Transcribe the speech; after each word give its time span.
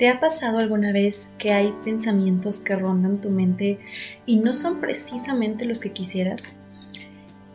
¿Te 0.00 0.08
ha 0.08 0.18
pasado 0.18 0.60
alguna 0.60 0.92
vez 0.92 1.34
que 1.36 1.52
hay 1.52 1.74
pensamientos 1.84 2.60
que 2.60 2.74
rondan 2.74 3.20
tu 3.20 3.28
mente 3.28 3.80
y 4.24 4.36
no 4.36 4.54
son 4.54 4.80
precisamente 4.80 5.66
los 5.66 5.82
que 5.82 5.92
quisieras? 5.92 6.54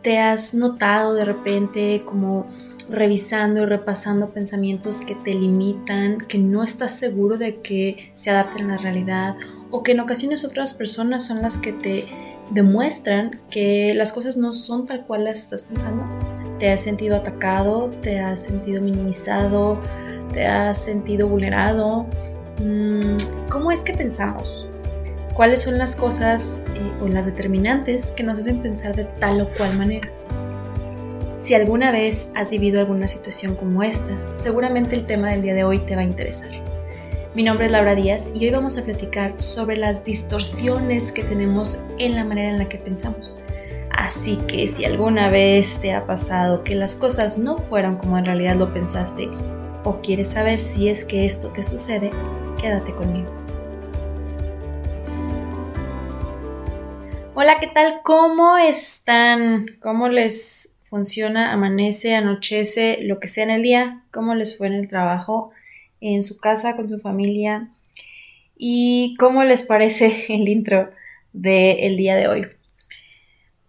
¿Te 0.00 0.20
has 0.20 0.54
notado 0.54 1.14
de 1.14 1.24
repente 1.24 2.02
como 2.04 2.46
revisando 2.88 3.62
y 3.62 3.66
repasando 3.66 4.30
pensamientos 4.30 5.00
que 5.00 5.16
te 5.16 5.34
limitan, 5.34 6.18
que 6.18 6.38
no 6.38 6.62
estás 6.62 6.96
seguro 6.96 7.36
de 7.36 7.62
que 7.62 8.12
se 8.14 8.30
adapten 8.30 8.70
a 8.70 8.76
la 8.76 8.80
realidad 8.80 9.34
o 9.72 9.82
que 9.82 9.90
en 9.90 9.98
ocasiones 9.98 10.44
otras 10.44 10.72
personas 10.72 11.26
son 11.26 11.42
las 11.42 11.58
que 11.58 11.72
te 11.72 12.06
demuestran 12.50 13.40
que 13.50 13.92
las 13.92 14.12
cosas 14.12 14.36
no 14.36 14.54
son 14.54 14.86
tal 14.86 15.04
cual 15.04 15.24
las 15.24 15.40
estás 15.40 15.64
pensando? 15.64 16.04
¿Te 16.60 16.70
has 16.70 16.80
sentido 16.80 17.16
atacado? 17.16 17.90
¿Te 18.02 18.20
has 18.20 18.44
sentido 18.44 18.80
minimizado? 18.80 19.80
¿Te 20.32 20.46
has 20.46 20.78
sentido 20.78 21.26
vulnerado? 21.26 22.06
Mm, 22.58 23.16
¿Cómo 23.50 23.70
es 23.70 23.82
que 23.82 23.92
pensamos? 23.92 24.68
¿Cuáles 25.34 25.62
son 25.62 25.76
las 25.76 25.96
cosas 25.96 26.62
eh, 26.74 26.92
o 27.02 27.08
las 27.08 27.26
determinantes 27.26 28.12
que 28.12 28.22
nos 28.22 28.38
hacen 28.38 28.62
pensar 28.62 28.96
de 28.96 29.04
tal 29.04 29.40
o 29.40 29.50
cual 29.50 29.76
manera? 29.76 30.08
Si 31.36 31.54
alguna 31.54 31.92
vez 31.92 32.32
has 32.34 32.50
vivido 32.50 32.80
alguna 32.80 33.06
situación 33.06 33.54
como 33.54 33.82
esta, 33.82 34.18
seguramente 34.18 34.96
el 34.96 35.04
tema 35.04 35.30
del 35.30 35.42
día 35.42 35.54
de 35.54 35.64
hoy 35.64 35.80
te 35.80 35.94
va 35.94 36.00
a 36.00 36.04
interesar. 36.04 36.50
Mi 37.34 37.42
nombre 37.42 37.66
es 37.66 37.72
Laura 37.72 37.94
Díaz 37.94 38.32
y 38.34 38.46
hoy 38.46 38.50
vamos 38.50 38.78
a 38.78 38.84
platicar 38.84 39.34
sobre 39.42 39.76
las 39.76 40.04
distorsiones 40.04 41.12
que 41.12 41.22
tenemos 41.22 41.84
en 41.98 42.14
la 42.14 42.24
manera 42.24 42.48
en 42.48 42.58
la 42.58 42.68
que 42.68 42.78
pensamos. 42.78 43.36
Así 43.90 44.36
que 44.48 44.66
si 44.68 44.86
alguna 44.86 45.28
vez 45.28 45.78
te 45.80 45.92
ha 45.92 46.06
pasado 46.06 46.64
que 46.64 46.74
las 46.74 46.94
cosas 46.94 47.36
no 47.36 47.58
fueron 47.58 47.96
como 47.96 48.16
en 48.16 48.24
realidad 48.24 48.56
lo 48.56 48.72
pensaste 48.72 49.28
o 49.84 50.00
quieres 50.00 50.30
saber 50.30 50.60
si 50.60 50.88
es 50.88 51.04
que 51.04 51.26
esto 51.26 51.48
te 51.48 51.62
sucede, 51.62 52.10
quédate 52.60 52.92
conmigo. 52.92 53.30
Hola, 57.34 57.58
¿qué 57.60 57.66
tal? 57.66 58.00
¿Cómo 58.02 58.56
están? 58.56 59.76
¿Cómo 59.80 60.08
les 60.08 60.74
funciona? 60.82 61.52
¿Amanece, 61.52 62.14
anochece, 62.14 63.00
lo 63.02 63.20
que 63.20 63.28
sea 63.28 63.44
en 63.44 63.50
el 63.50 63.62
día? 63.62 64.04
¿Cómo 64.10 64.34
les 64.34 64.56
fue 64.56 64.68
en 64.68 64.72
el 64.72 64.88
trabajo? 64.88 65.50
¿En 66.00 66.24
su 66.24 66.38
casa, 66.38 66.76
con 66.76 66.88
su 66.88 66.98
familia? 66.98 67.68
¿Y 68.56 69.16
cómo 69.18 69.44
les 69.44 69.62
parece 69.62 70.24
el 70.34 70.48
intro 70.48 70.90
del 71.32 71.96
día 71.96 72.16
de 72.16 72.28
hoy? 72.28 72.46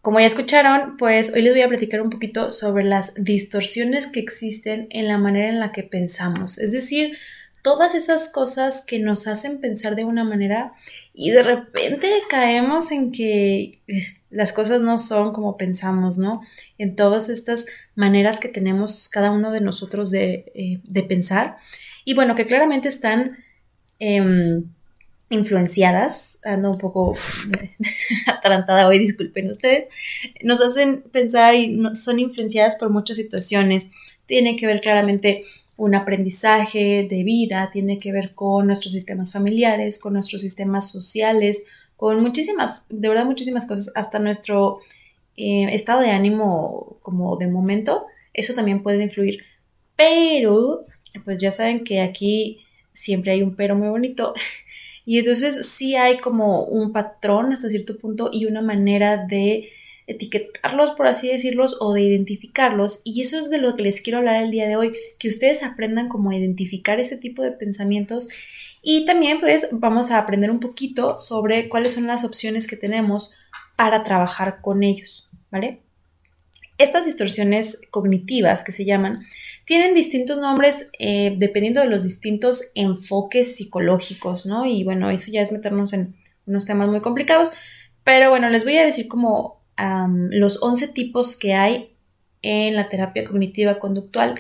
Como 0.02 0.22
ya 0.22 0.28
escucharon, 0.28 0.96
pues 0.96 1.34
hoy 1.34 1.42
les 1.42 1.52
voy 1.52 1.64
a 1.64 1.68
platicar 1.68 2.02
un 2.02 2.10
poquito 2.10 2.50
sobre 2.50 2.86
las 2.86 3.14
distorsiones 3.16 4.08
que 4.08 4.22
existen 4.22 4.88
en 4.92 5.10
la 5.10 5.18
manera 5.18 5.50
en 5.50 5.60
la 5.60 5.74
que 5.74 5.84
pensamos. 5.84 6.58
Es 6.60 6.72
decir, 6.72 7.18
todas 7.68 7.96
esas 7.96 8.30
cosas 8.30 8.82
que 8.82 8.98
nos 8.98 9.28
hacen 9.28 9.60
pensar 9.60 9.98
de 9.98 10.06
una 10.06 10.24
manera 10.24 10.72
y 11.14 11.32
de 11.32 11.44
repente 11.44 12.10
caemos 12.30 12.94
en 12.94 13.12
que 13.12 13.82
eh, 13.90 14.04
las 14.30 14.54
cosas 14.54 14.82
no 14.82 14.98
son 14.98 15.34
como 15.34 15.58
pensamos, 15.58 16.18
¿no? 16.18 16.40
En 16.78 16.96
todas 16.96 17.28
estas 17.28 17.66
maneras 17.94 18.40
que 18.40 18.48
tenemos 18.48 19.10
cada 19.10 19.32
uno 19.32 19.52
de 19.52 19.60
nosotros 19.60 20.12
de, 20.12 20.50
eh, 20.56 21.04
pensar 21.10 21.58
y 22.06 22.14
bueno, 22.14 22.36
que 22.36 22.46
claramente 22.46 22.88
están 22.88 23.36
em, 24.00 24.64
influenciadas, 25.30 26.40
ando 26.46 26.72
un 26.72 26.78
poco 26.78 27.18
atarantada 28.28 28.88
hoy, 28.88 28.98
disculpen 28.98 29.50
ustedes, 29.50 29.88
nos 30.42 30.62
hacen 30.62 31.04
pensar 31.12 31.54
y 31.54 31.78
son 31.96 32.18
influenciadas 32.20 32.78
por 32.78 32.92
muchas 32.92 33.18
situaciones. 33.18 33.90
Tiene 34.26 34.56
que 34.56 34.68
ver 34.68 34.80
claramente 34.80 35.44
un 35.78 35.96
aprendizaje 35.96 37.08
de 37.10 37.24
vida, 37.24 37.70
tiene 37.72 38.00
que 38.00 38.12
ver 38.12 38.34
con 38.34 38.68
nuestros 38.68 38.94
sistemas 38.94 39.32
familiares, 39.32 40.00
con 40.00 40.14
nuestros 40.14 40.42
sistemas 40.42 40.92
sociales, 40.92 41.66
con 41.96 42.20
muchísimas, 42.22 42.86
de 42.90 43.08
verdad 43.08 43.26
muchísimas 43.26 43.66
cosas, 43.66 43.92
hasta 43.96 44.20
nuestro 44.20 44.80
eh, 45.36 45.68
estado 45.74 46.02
de 46.02 46.10
ánimo 46.10 46.98
como 47.02 47.38
de 47.38 47.48
momento, 47.48 48.06
eso 48.34 48.54
también 48.54 48.82
puede 48.84 49.04
influir. 49.04 49.44
Pero, 49.96 50.86
pues 51.24 51.38
ya 51.38 51.52
saben 51.52 51.84
que 51.84 52.02
aquí 52.02 52.60
siempre 52.94 53.32
hay 53.32 53.44
un 53.44 53.56
pero 53.56 53.76
muy 53.76 53.88
bonito. 53.90 54.34
Y 55.10 55.20
entonces 55.20 55.66
sí 55.66 55.96
hay 55.96 56.18
como 56.18 56.66
un 56.66 56.92
patrón 56.92 57.54
hasta 57.54 57.70
cierto 57.70 57.98
punto 57.98 58.30
y 58.30 58.46
una 58.46 58.62
manera 58.62 59.16
de 59.16 59.70
etiquetarlos, 60.08 60.92
por 60.92 61.06
así 61.06 61.28
decirlos, 61.28 61.78
o 61.80 61.94
de 61.94 62.02
identificarlos. 62.02 63.02
Y 63.04 63.22
eso 63.22 63.40
es 63.40 63.50
de 63.50 63.60
lo 63.60 63.76
que 63.76 63.84
les 63.84 64.02
quiero 64.02 64.20
hablar 64.20 64.42
el 64.42 64.52
día 64.52 64.68
de 64.68 64.78
hoy, 64.78 64.98
que 65.20 65.28
ustedes 65.28 65.64
aprendan 65.64 66.08
cómo 66.08 66.32
identificar 66.32 67.00
ese 67.00 67.18
tipo 67.18 67.44
de 67.44 67.52
pensamientos. 67.52 68.30
Y 68.82 69.06
también 69.06 69.40
pues 69.42 69.68
vamos 69.72 70.12
a 70.12 70.18
aprender 70.18 70.50
un 70.50 70.60
poquito 70.60 71.20
sobre 71.20 71.68
cuáles 71.68 71.94
son 71.94 72.08
las 72.08 72.24
opciones 72.24 72.68
que 72.68 72.78
tenemos 72.78 73.34
para 73.76 74.04
trabajar 74.04 74.62
con 74.62 74.82
ellos, 74.84 75.30
¿vale? 75.52 75.82
Estas 76.78 77.06
distorsiones 77.06 77.82
cognitivas 77.90 78.64
que 78.64 78.72
se 78.72 78.86
llaman 78.86 79.24
tienen 79.66 79.96
distintos 79.96 80.40
nombres 80.40 80.90
eh, 81.00 81.36
dependiendo 81.38 81.82
de 81.82 81.88
los 81.88 82.04
distintos 82.04 82.72
enfoques 82.76 83.56
psicológicos, 83.56 84.46
¿no? 84.46 84.66
Y 84.66 84.84
bueno, 84.84 85.10
eso 85.10 85.32
ya 85.32 85.42
es 85.42 85.52
meternos 85.52 85.92
en 85.94 86.16
unos 86.46 86.66
temas 86.66 86.88
muy 86.88 87.02
complicados, 87.02 87.52
pero 88.04 88.30
bueno, 88.30 88.50
les 88.50 88.64
voy 88.64 88.78
a 88.78 88.86
decir 88.86 89.08
como 89.08 89.57
los 89.78 90.62
11 90.62 90.88
tipos 90.90 91.36
que 91.36 91.54
hay 91.54 91.92
en 92.42 92.76
la 92.76 92.90
terapia 92.90 93.24
cognitiva 93.24 93.80
conductual, 93.80 94.40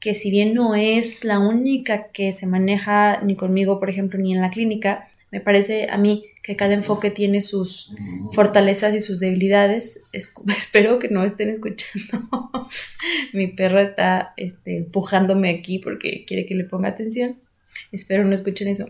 que 0.00 0.14
si 0.14 0.30
bien 0.30 0.54
no 0.54 0.74
es 0.74 1.24
la 1.24 1.38
única 1.38 2.08
que 2.12 2.32
se 2.32 2.46
maneja 2.46 3.20
ni 3.22 3.36
conmigo, 3.36 3.80
por 3.80 3.90
ejemplo, 3.90 4.18
ni 4.18 4.34
en 4.34 4.40
la 4.40 4.50
clínica, 4.50 5.08
me 5.30 5.40
parece 5.40 5.88
a 5.90 5.98
mí 5.98 6.26
que 6.44 6.54
cada 6.56 6.74
enfoque 6.74 7.10
tiene 7.10 7.40
sus 7.40 7.92
fortalezas 8.32 8.94
y 8.94 9.00
sus 9.00 9.18
debilidades. 9.18 10.02
espero 10.12 10.98
que 10.98 11.08
no 11.08 11.24
estén 11.24 11.48
escuchando. 11.48 12.28
Mi 13.32 13.48
perro 13.48 13.80
está 13.80 14.34
este, 14.36 14.76
empujándome 14.76 15.50
aquí 15.50 15.78
porque 15.78 16.24
quiere 16.26 16.46
que 16.46 16.54
le 16.54 16.64
ponga 16.64 16.90
atención. 16.90 17.40
Espero 17.90 18.24
no 18.24 18.34
escuchen 18.34 18.68
eso. 18.68 18.88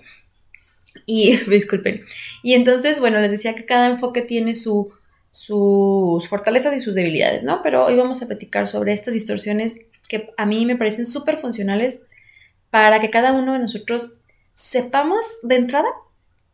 Y 1.07 1.37
disculpen. 1.49 2.03
Y 2.43 2.55
entonces, 2.55 3.01
bueno, 3.01 3.21
les 3.21 3.31
decía 3.31 3.55
que 3.55 3.65
cada 3.65 3.89
enfoque 3.89 4.21
tiene 4.21 4.55
su 4.55 4.93
sus 5.35 6.29
fortalezas 6.29 6.77
y 6.77 6.81
sus 6.81 6.95
debilidades, 6.95 7.43
¿no? 7.43 7.61
Pero 7.61 7.85
hoy 7.85 7.97
vamos 7.97 8.23
a 8.23 8.29
platicar 8.29 8.69
sobre 8.69 8.93
estas 8.93 9.15
distorsiones 9.15 9.75
que 10.09 10.33
a 10.37 10.47
mí 10.47 10.65
me 10.65 10.77
parecen 10.77 11.07
súper 11.07 11.39
funcionales 11.39 12.03
para 12.71 13.01
que 13.01 13.11
cada 13.11 13.33
uno 13.33 13.55
de 13.55 13.59
nosotros 13.59 14.15
sepamos 14.53 15.41
de 15.43 15.57
entrada 15.57 15.89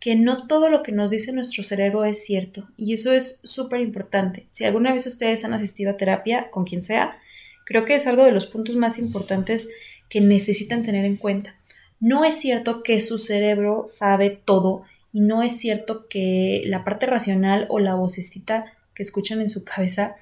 que 0.01 0.17
no 0.17 0.47
todo 0.47 0.71
lo 0.71 0.83
que 0.83 0.93
nos 0.93 1.11
dice 1.11 1.31
nuestro 1.33 1.63
cerebro 1.63 2.07
es 2.07 2.25
cierto. 2.25 2.71
Y 2.79 2.95
eso 2.95 3.13
es 3.13 3.41
súper 3.45 3.83
importante. 3.83 4.47
Si 4.51 4.65
alguna 4.65 4.95
vez 4.95 5.07
ustedes 5.07 5.45
han 5.45 5.53
asistido 5.53 5.91
a 5.91 5.99
terapia, 5.99 6.51
con 6.51 6.65
quien 6.65 6.83
sea, 6.83 7.19
creo 7.67 7.85
que 7.85 7.97
es 7.97 8.07
algo 8.07 8.25
de 8.25 8.33
los 8.33 8.47
puntos 8.47 8.77
más 8.77 8.99
importantes 8.99 9.69
que 10.09 10.23
necesitan 10.23 10.83
tener 10.85 11.05
en 11.05 11.17
cuenta. 11.17 11.55
No 12.01 12.25
es 12.25 12.41
cierto 12.41 12.83
que 12.83 12.99
su 13.03 13.19
cerebro 13.19 13.85
sabe 13.89 14.31
todo 14.31 14.85
y 15.13 15.21
no 15.21 15.43
es 15.43 15.59
cierto 15.59 16.09
que 16.09 16.63
la 16.67 16.85
parte 16.85 17.07
racional 17.07 17.67
o 17.69 17.79
la 17.79 17.95
vocecita 17.95 18.67
que 18.95 19.03
escuchan 19.03 19.41
en 19.41 19.51
su 19.51 19.65
cabeza 19.65 20.17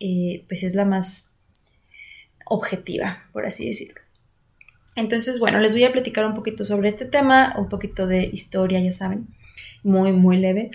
eh, 0.00 0.44
pues 0.48 0.62
es 0.62 0.74
la 0.74 0.84
más 0.84 1.34
objetiva, 2.44 3.24
por 3.32 3.46
así 3.46 3.66
decirlo. 3.66 4.00
Entonces, 4.94 5.38
bueno, 5.38 5.58
les 5.58 5.72
voy 5.72 5.84
a 5.84 5.92
platicar 5.92 6.26
un 6.26 6.34
poquito 6.34 6.64
sobre 6.64 6.88
este 6.88 7.04
tema, 7.04 7.54
un 7.58 7.68
poquito 7.68 8.06
de 8.06 8.24
historia, 8.24 8.80
ya 8.80 8.92
saben, 8.92 9.26
muy, 9.82 10.12
muy 10.12 10.38
leve. 10.38 10.70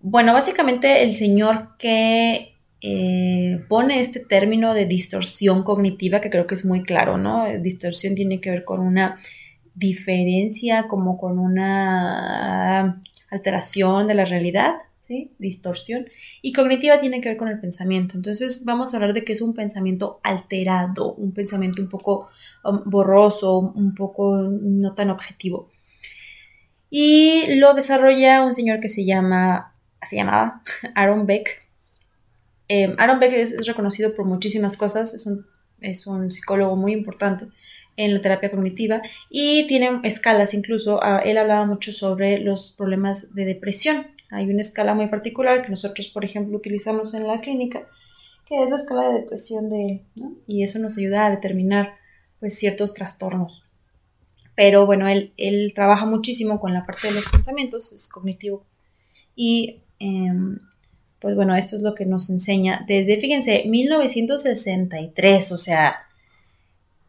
Bueno, 0.00 0.32
básicamente 0.32 1.02
el 1.02 1.14
señor 1.14 1.76
que 1.78 2.54
eh, 2.80 3.62
pone 3.68 4.00
este 4.00 4.20
término 4.20 4.72
de 4.72 4.86
distorsión 4.86 5.62
cognitiva, 5.62 6.22
que 6.22 6.30
creo 6.30 6.46
que 6.46 6.54
es 6.54 6.64
muy 6.64 6.82
claro, 6.82 7.18
¿no? 7.18 7.46
Distorsión 7.60 8.14
tiene 8.14 8.40
que 8.40 8.50
ver 8.50 8.64
con 8.64 8.80
una 8.80 9.18
diferencia, 9.80 10.86
como 10.86 11.18
con 11.18 11.38
una 11.38 13.02
alteración 13.30 14.06
de 14.06 14.14
la 14.14 14.26
realidad, 14.26 14.74
¿sí? 15.00 15.32
Distorsión. 15.38 16.06
Y 16.42 16.52
cognitiva 16.52 17.00
tiene 17.00 17.20
que 17.20 17.30
ver 17.30 17.38
con 17.38 17.48
el 17.48 17.58
pensamiento. 17.58 18.16
Entonces 18.16 18.64
vamos 18.64 18.92
a 18.92 18.98
hablar 18.98 19.14
de 19.14 19.24
que 19.24 19.32
es 19.32 19.40
un 19.40 19.54
pensamiento 19.54 20.20
alterado, 20.22 21.14
un 21.14 21.32
pensamiento 21.32 21.82
un 21.82 21.88
poco 21.88 22.28
um, 22.62 22.82
borroso, 22.84 23.58
un 23.58 23.94
poco 23.94 24.36
no 24.36 24.94
tan 24.94 25.10
objetivo. 25.10 25.70
Y 26.90 27.54
lo 27.56 27.72
desarrolla 27.74 28.42
un 28.42 28.54
señor 28.54 28.80
que 28.80 28.88
se 28.88 29.04
llama, 29.04 29.74
se 30.02 30.16
llamaba 30.16 30.62
Aaron 30.94 31.26
Beck. 31.26 31.66
Eh, 32.68 32.94
Aaron 32.98 33.18
Beck 33.18 33.32
es, 33.32 33.66
reconocido 33.66 34.14
por 34.14 34.26
muchísimas 34.26 34.76
cosas, 34.76 35.14
es 35.14 35.26
un, 35.26 35.46
es 35.80 36.06
un 36.06 36.30
psicólogo 36.30 36.76
muy 36.76 36.92
importante 36.92 37.46
en 38.00 38.14
la 38.14 38.20
terapia 38.20 38.50
cognitiva 38.50 39.02
y 39.28 39.66
tiene 39.66 40.00
escalas 40.04 40.54
incluso. 40.54 41.00
Ah, 41.02 41.20
él 41.24 41.36
hablaba 41.36 41.66
mucho 41.66 41.92
sobre 41.92 42.38
los 42.38 42.72
problemas 42.72 43.34
de 43.34 43.44
depresión. 43.44 44.06
Hay 44.30 44.48
una 44.48 44.62
escala 44.62 44.94
muy 44.94 45.08
particular 45.08 45.62
que 45.62 45.68
nosotros, 45.68 46.08
por 46.08 46.24
ejemplo, 46.24 46.56
utilizamos 46.56 47.12
en 47.14 47.26
la 47.26 47.40
clínica, 47.40 47.86
que 48.46 48.62
es 48.62 48.70
la 48.70 48.76
escala 48.76 49.08
de 49.08 49.20
depresión 49.20 49.68
de 49.68 50.02
y 50.46 50.62
eso 50.62 50.78
nos 50.78 50.96
ayuda 50.96 51.26
a 51.26 51.30
determinar 51.30 51.94
pues 52.38 52.58
ciertos 52.58 52.94
trastornos. 52.94 53.64
pero 54.56 54.86
bueno, 54.86 55.08
él, 55.08 55.32
él 55.36 55.72
trabaja 55.74 56.06
muchísimo 56.06 56.60
con 56.60 56.72
la 56.74 56.84
parte 56.84 57.08
de 57.08 57.14
los 57.14 57.28
pensamientos, 57.28 57.92
es 57.92 58.08
cognitivo. 58.08 58.64
Y 59.34 59.80
em, 59.98 60.58
pues 61.18 61.34
bueno, 61.34 61.54
esto 61.54 61.76
es 61.76 61.82
lo 61.82 61.94
que 61.94 62.06
nos 62.06 62.30
enseña 62.30 62.84
desde, 62.86 63.18
fíjense, 63.18 63.64
1963, 63.66 65.52
o 65.52 65.58
sea, 65.58 66.09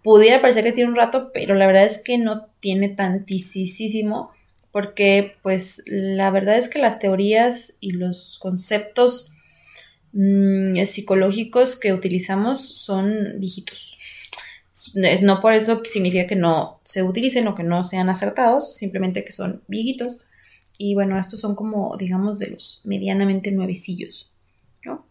pudiera 0.04 0.42
parecer 0.42 0.64
que 0.64 0.72
tiene 0.72 0.90
un 0.90 0.96
rato, 0.96 1.32
pero 1.34 1.56
la 1.56 1.68
verdad 1.68 1.86
es 1.86 2.02
que 2.04 2.18
no 2.18 2.48
tiene 2.60 2.90
tantísimo, 2.90 4.32
porque 4.72 5.36
pues 5.42 5.84
la 5.86 6.32
verdad 6.32 6.58
es 6.58 6.70
que 6.70 6.80
las 6.80 7.00
teorías 7.00 7.76
y 7.80 7.92
los 7.92 8.40
conceptos 8.40 9.34
mm, 10.14 10.78
psicológicos 10.86 11.76
que 11.76 11.94
utilizamos 11.94 12.60
son 12.62 13.40
viejitos. 13.40 13.98
No 15.22 15.42
por 15.42 15.54
eso 15.54 15.82
significa 15.84 16.26
que 16.26 16.36
no 16.36 16.80
se 16.86 17.04
utilicen 17.04 17.48
o 17.48 17.56
que 17.56 17.64
no 17.64 17.84
sean 17.84 18.10
acertados, 18.10 18.76
simplemente 18.76 19.24
que 19.24 19.32
son 19.32 19.62
viejitos. 19.68 20.22
Y 20.78 20.96
bueno, 20.96 21.20
estos 21.20 21.40
son 21.40 21.54
como, 21.54 21.96
digamos, 21.98 22.40
de 22.40 22.48
los 22.48 22.82
medianamente 22.84 23.52
nuevecillos, 23.52 24.32
¿no? 24.84 25.06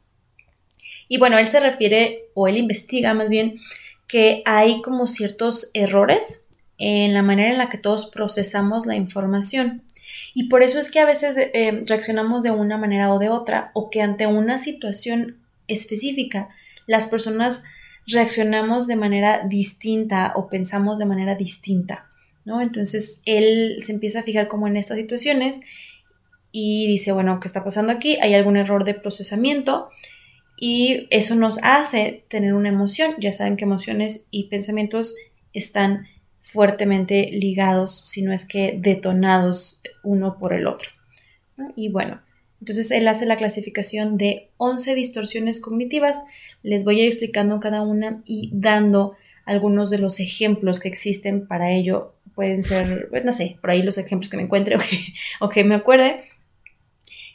Y 1.06 1.18
bueno, 1.18 1.38
él 1.38 1.46
se 1.46 1.60
refiere, 1.60 2.30
o 2.34 2.48
él 2.48 2.56
investiga 2.56 3.14
más 3.14 3.28
bien, 3.28 3.60
que 4.10 4.42
hay 4.44 4.82
como 4.82 5.06
ciertos 5.06 5.70
errores 5.72 6.48
en 6.78 7.14
la 7.14 7.22
manera 7.22 7.52
en 7.52 7.58
la 7.58 7.68
que 7.68 7.78
todos 7.78 8.06
procesamos 8.06 8.84
la 8.86 8.96
información. 8.96 9.82
Y 10.34 10.48
por 10.48 10.64
eso 10.64 10.80
es 10.80 10.90
que 10.90 10.98
a 10.98 11.06
veces 11.06 11.36
eh, 11.36 11.82
reaccionamos 11.86 12.42
de 12.42 12.50
una 12.50 12.76
manera 12.76 13.12
o 13.14 13.20
de 13.20 13.28
otra, 13.28 13.70
o 13.72 13.88
que 13.88 14.02
ante 14.02 14.26
una 14.26 14.58
situación 14.58 15.38
específica 15.68 16.48
las 16.88 17.06
personas 17.06 17.64
reaccionamos 18.08 18.88
de 18.88 18.96
manera 18.96 19.46
distinta 19.46 20.32
o 20.34 20.48
pensamos 20.48 20.98
de 20.98 21.06
manera 21.06 21.36
distinta. 21.36 22.10
¿no? 22.44 22.60
Entonces 22.60 23.22
él 23.26 23.76
se 23.80 23.92
empieza 23.92 24.20
a 24.20 24.24
fijar 24.24 24.48
como 24.48 24.66
en 24.66 24.76
estas 24.76 24.98
situaciones 24.98 25.60
y 26.50 26.88
dice, 26.88 27.12
bueno, 27.12 27.38
¿qué 27.38 27.46
está 27.46 27.62
pasando 27.62 27.92
aquí? 27.92 28.18
Hay 28.20 28.34
algún 28.34 28.56
error 28.56 28.82
de 28.82 28.94
procesamiento 28.94 29.88
y 30.60 31.08
eso 31.10 31.34
nos 31.34 31.58
hace 31.62 32.24
tener 32.28 32.54
una 32.54 32.68
emoción. 32.68 33.14
Ya 33.18 33.32
saben 33.32 33.56
que 33.56 33.64
emociones 33.64 34.26
y 34.30 34.44
pensamientos 34.44 35.16
están 35.54 36.06
fuertemente 36.42 37.30
ligados, 37.32 38.08
si 38.08 38.22
no 38.22 38.32
es 38.32 38.46
que 38.46 38.78
detonados 38.78 39.80
uno 40.04 40.38
por 40.38 40.52
el 40.52 40.66
otro. 40.66 40.90
Y 41.76 41.88
bueno, 41.88 42.20
entonces 42.60 42.90
él 42.90 43.08
hace 43.08 43.24
la 43.24 43.36
clasificación 43.36 44.18
de 44.18 44.50
11 44.58 44.94
distorsiones 44.94 45.60
cognitivas. 45.60 46.20
Les 46.62 46.84
voy 46.84 47.00
a 47.00 47.02
ir 47.04 47.08
explicando 47.08 47.58
cada 47.58 47.80
una 47.80 48.22
y 48.26 48.50
dando 48.52 49.16
algunos 49.46 49.88
de 49.88 49.98
los 49.98 50.20
ejemplos 50.20 50.78
que 50.78 50.88
existen 50.88 51.46
para 51.46 51.72
ello 51.72 52.14
pueden 52.34 52.64
ser, 52.64 53.08
pues, 53.10 53.24
no 53.24 53.32
sé, 53.32 53.58
por 53.60 53.70
ahí 53.70 53.82
los 53.82 53.98
ejemplos 53.98 54.30
que 54.30 54.36
me 54.36 54.44
encuentre 54.44 54.76
o 55.40 55.48
que, 55.48 55.64
me 55.64 55.74
acuerde. 55.74 56.24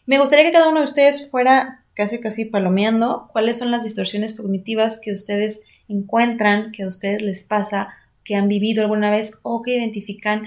Me 0.05 0.19
gustaría 0.19 0.45
que 0.45 0.51
cada 0.51 0.69
uno 0.69 0.81
de 0.81 0.85
ustedes 0.85 1.29
fuera 1.29 1.84
casi 1.95 2.19
casi 2.19 2.45
palomeando 2.45 3.29
cuáles 3.31 3.57
son 3.57 3.71
las 3.71 3.83
distorsiones 3.83 4.33
cognitivas 4.33 4.99
que 5.01 5.13
ustedes 5.13 5.63
encuentran, 5.87 6.71
que 6.71 6.83
a 6.83 6.87
ustedes 6.87 7.21
les 7.21 7.43
pasa, 7.43 7.89
que 8.23 8.35
han 8.35 8.47
vivido 8.47 8.83
alguna 8.83 9.09
vez 9.09 9.39
o 9.43 9.61
que 9.61 9.77
identifican 9.77 10.43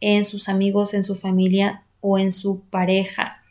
en 0.00 0.24
sus 0.24 0.48
amigos, 0.48 0.94
en 0.94 1.04
su 1.04 1.14
familia 1.14 1.82
o 2.00 2.18
en 2.18 2.32
su 2.32 2.60
pareja. 2.70 3.42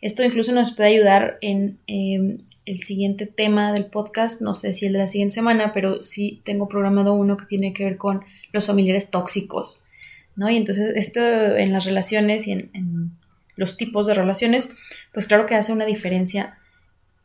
Esto 0.00 0.24
incluso 0.24 0.52
nos 0.52 0.72
puede 0.72 0.90
ayudar 0.90 1.38
en 1.40 1.78
em, 1.86 2.38
el 2.66 2.80
siguiente 2.80 3.26
tema 3.26 3.72
del 3.72 3.86
podcast, 3.86 4.40
no 4.40 4.54
sé 4.54 4.72
si 4.72 4.86
el 4.86 4.92
de 4.92 5.00
la 5.00 5.08
siguiente 5.08 5.34
semana, 5.34 5.72
pero 5.72 6.02
sí 6.02 6.40
tengo 6.44 6.68
programado 6.68 7.14
uno 7.14 7.36
que 7.36 7.46
tiene 7.46 7.72
que 7.72 7.84
ver 7.84 7.96
con 7.96 8.24
los 8.52 8.66
familiares 8.66 9.10
tóxicos. 9.10 9.78
¿no? 10.36 10.48
Y 10.48 10.56
entonces 10.56 10.92
esto 10.94 11.20
en 11.20 11.72
las 11.72 11.84
relaciones 11.84 12.46
y 12.46 12.52
en, 12.52 13.12
los 13.56 13.76
tipos 13.76 14.06
de 14.06 14.14
relaciones, 14.14 14.76
pues 15.12 15.26
claro 15.26 15.46
que 15.46 15.56
hace 15.56 15.72
una 15.72 15.84
diferencia 15.84 16.58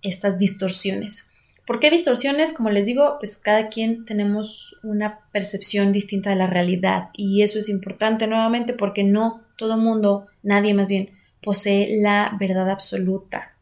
estas 0.03 0.37
distorsiones. 0.37 1.25
¿Por 1.65 1.79
qué 1.79 1.89
distorsiones? 1.89 2.51
Como 2.51 2.69
les 2.69 2.85
digo, 2.85 3.17
pues 3.19 3.37
cada 3.37 3.69
quien 3.69 4.03
tenemos 4.05 4.77
una 4.83 5.21
percepción 5.31 5.93
distinta 5.93 6.29
de 6.29 6.35
la 6.35 6.47
realidad 6.47 7.09
y 7.13 7.41
eso 7.41 7.57
es 7.57 7.69
importante 7.69 8.27
nuevamente 8.27 8.73
porque 8.73 9.05
no 9.05 9.41
todo 9.57 9.77
mundo, 9.77 10.27
nadie 10.41 10.73
más 10.73 10.89
bien, 10.89 11.11
posee 11.41 12.01
la 12.01 12.35
verdad 12.37 12.69
absoluta. 12.69 13.55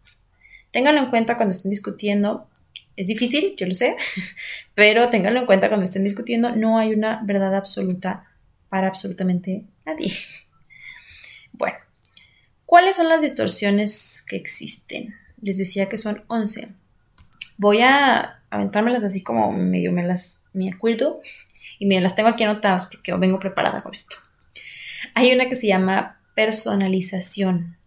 Ténganlo 0.72 1.02
en 1.02 1.10
cuenta 1.10 1.38
cuando 1.38 1.54
estén 1.54 1.70
discutiendo. 1.70 2.48
Es 2.96 3.06
difícil, 3.06 3.56
yo 3.56 3.68
lo 3.68 3.76
sé, 3.76 3.96
pero 4.76 5.10
ténganlo 5.10 5.42
en 5.42 5.46
cuenta 5.46 5.68
cuando 5.68 5.84
estén 5.84 6.04
discutiendo. 6.04 6.56
No 6.56 6.80
hay 6.80 6.94
una 6.94 7.22
verdad 7.24 7.56
absoluta 7.56 8.26
para 8.70 8.88
absolutamente 8.88 9.66
nadie. 9.86 10.12
Bueno, 11.54 11.78
¿cuáles 12.66 12.96
son 12.96 13.10
las 13.10 13.22
distorsiones 13.22 14.24
que 14.26 14.38
existen? 14.38 15.14
Les 15.42 15.58
decía 15.58 15.88
que 15.88 15.98
son 15.98 16.24
11. 16.28 16.70
Voy 17.58 17.82
a 17.82 18.42
aventármelas 18.50 19.04
así 19.04 19.24
como 19.24 19.52
medio 19.52 19.92
me 19.92 20.04
las 20.04 20.44
me 20.54 20.70
acuerdo 20.70 21.22
y 21.80 21.86
me 21.86 22.00
las 22.02 22.16
tengo 22.16 22.30
aquí 22.30 22.44
anotadas 22.44 22.88
porque 22.88 23.14
vengo 23.16 23.40
preparada 23.40 23.82
con 23.82 23.94
esto. 23.94 24.18
Hay 25.16 25.32
una 25.32 25.50
que 25.50 25.56
se 25.56 25.68
llama 25.68 26.22
personalización. 26.36 27.78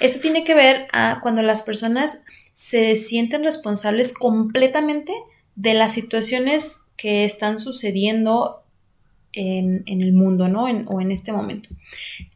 Esto 0.00 0.20
tiene 0.20 0.44
que 0.44 0.54
ver 0.54 0.86
a 0.92 1.18
cuando 1.20 1.42
las 1.42 1.62
personas 1.62 2.20
se 2.54 2.96
sienten 2.96 3.44
responsables 3.44 4.12
completamente 4.12 5.12
de 5.54 5.74
las 5.74 5.92
situaciones 5.92 6.84
que 6.96 7.24
están 7.24 7.58
sucediendo 7.58 8.62
en, 9.32 9.84
el 9.86 10.12
mundo, 10.12 10.48
¿no? 10.48 10.64
o 10.64 11.00
en 11.00 11.12
este 11.12 11.32
momento. 11.32 11.68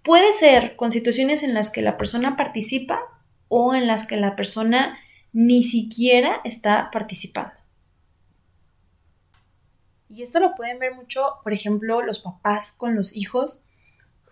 Puede 0.02 0.32
ser 0.32 0.76
con 0.76 0.92
situaciones 0.92 1.42
en 1.42 1.54
las 1.54 1.70
que 1.70 1.82
la 1.82 1.96
persona 1.96 2.36
participa 2.36 3.00
o 3.54 3.74
en 3.74 3.86
las 3.86 4.06
que 4.06 4.16
la 4.16 4.34
persona 4.34 4.98
ni 5.34 5.62
siquiera 5.62 6.40
está 6.42 6.88
participando. 6.90 7.52
Y 10.08 10.22
esto 10.22 10.40
lo 10.40 10.54
pueden 10.54 10.78
ver 10.78 10.94
mucho, 10.94 11.20
por 11.44 11.52
ejemplo, 11.52 12.00
los 12.00 12.20
papás 12.20 12.72
con 12.72 12.96
los 12.96 13.14
hijos. 13.14 13.62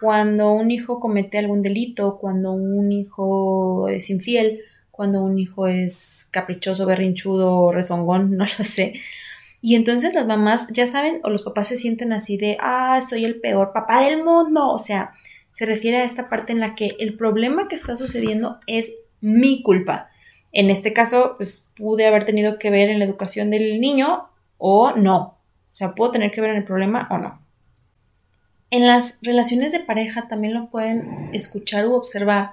Cuando 0.00 0.52
un 0.52 0.70
hijo 0.70 1.00
comete 1.00 1.36
algún 1.36 1.60
delito, 1.60 2.16
cuando 2.18 2.52
un 2.52 2.90
hijo 2.92 3.88
es 3.90 4.08
infiel, 4.08 4.60
cuando 4.90 5.22
un 5.22 5.38
hijo 5.38 5.66
es 5.66 6.26
caprichoso, 6.30 6.86
berrinchudo, 6.86 7.72
rezongón, 7.72 8.30
no 8.38 8.46
lo 8.46 8.64
sé, 8.64 8.94
y 9.60 9.74
entonces 9.74 10.14
las 10.14 10.26
mamás, 10.26 10.68
ya 10.72 10.86
saben, 10.86 11.20
o 11.24 11.28
los 11.28 11.42
papás 11.42 11.68
se 11.68 11.76
sienten 11.76 12.14
así 12.14 12.38
de, 12.38 12.56
ah, 12.60 13.00
soy 13.06 13.26
el 13.26 13.38
peor 13.38 13.74
papá 13.74 14.02
del 14.02 14.24
mundo. 14.24 14.70
O 14.70 14.78
sea, 14.78 15.12
se 15.50 15.66
refiere 15.66 15.98
a 15.98 16.04
esta 16.04 16.30
parte 16.30 16.52
en 16.52 16.60
la 16.60 16.74
que 16.74 16.96
el 16.98 17.18
problema 17.18 17.68
que 17.68 17.76
está 17.76 17.94
sucediendo 17.96 18.58
es 18.66 18.94
mi 19.20 19.62
culpa. 19.62 20.10
En 20.52 20.70
este 20.70 20.92
caso, 20.92 21.34
pues 21.36 21.68
pude 21.76 22.06
haber 22.06 22.24
tenido 22.24 22.58
que 22.58 22.70
ver 22.70 22.90
en 22.90 22.98
la 22.98 23.04
educación 23.04 23.50
del 23.50 23.80
niño 23.80 24.28
o 24.58 24.92
no. 24.92 25.38
O 25.72 25.76
sea, 25.76 25.94
puedo 25.94 26.10
tener 26.10 26.30
que 26.30 26.40
ver 26.40 26.50
en 26.50 26.56
el 26.56 26.64
problema 26.64 27.06
o 27.10 27.18
no. 27.18 27.40
En 28.70 28.86
las 28.86 29.18
relaciones 29.22 29.72
de 29.72 29.80
pareja 29.80 30.28
también 30.28 30.54
lo 30.54 30.70
pueden 30.70 31.30
escuchar 31.32 31.86
u 31.86 31.94
observar 31.94 32.52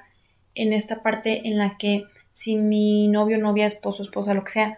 en 0.55 0.74
esta 0.74 1.01
parte 1.01 1.47
en 1.47 1.57
la 1.57 1.77
que 1.77 2.05
si 2.31 2.57
mi 2.57 3.07
novio, 3.07 3.38
novia, 3.38 3.65
esposo, 3.65 4.03
esposa, 4.03 4.33
lo 4.33 4.43
que 4.43 4.51
sea, 4.51 4.77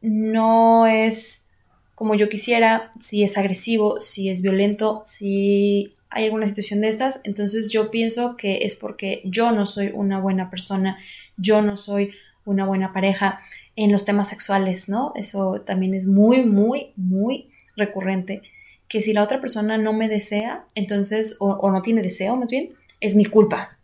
no 0.00 0.86
es 0.86 1.50
como 1.94 2.14
yo 2.14 2.28
quisiera, 2.28 2.92
si 3.00 3.24
es 3.24 3.36
agresivo, 3.36 4.00
si 4.00 4.30
es 4.30 4.40
violento, 4.40 5.02
si 5.04 5.96
hay 6.10 6.24
alguna 6.24 6.46
situación 6.46 6.80
de 6.80 6.88
estas, 6.88 7.20
entonces 7.24 7.70
yo 7.70 7.90
pienso 7.90 8.36
que 8.36 8.60
es 8.62 8.76
porque 8.76 9.22
yo 9.24 9.52
no 9.52 9.66
soy 9.66 9.90
una 9.92 10.20
buena 10.20 10.50
persona, 10.50 10.98
yo 11.36 11.62
no 11.62 11.76
soy 11.76 12.12
una 12.44 12.64
buena 12.64 12.92
pareja 12.92 13.40
en 13.76 13.92
los 13.92 14.04
temas 14.04 14.28
sexuales, 14.28 14.88
¿no? 14.88 15.12
Eso 15.14 15.62
también 15.66 15.94
es 15.94 16.06
muy, 16.06 16.44
muy, 16.44 16.92
muy 16.96 17.50
recurrente. 17.76 18.42
Que 18.88 19.02
si 19.02 19.12
la 19.12 19.22
otra 19.22 19.40
persona 19.40 19.76
no 19.76 19.92
me 19.92 20.08
desea, 20.08 20.64
entonces, 20.74 21.36
o, 21.40 21.50
o 21.50 21.70
no 21.70 21.82
tiene 21.82 22.02
deseo 22.02 22.36
más 22.36 22.50
bien, 22.50 22.70
es 23.00 23.14
mi 23.14 23.26
culpa, 23.26 23.78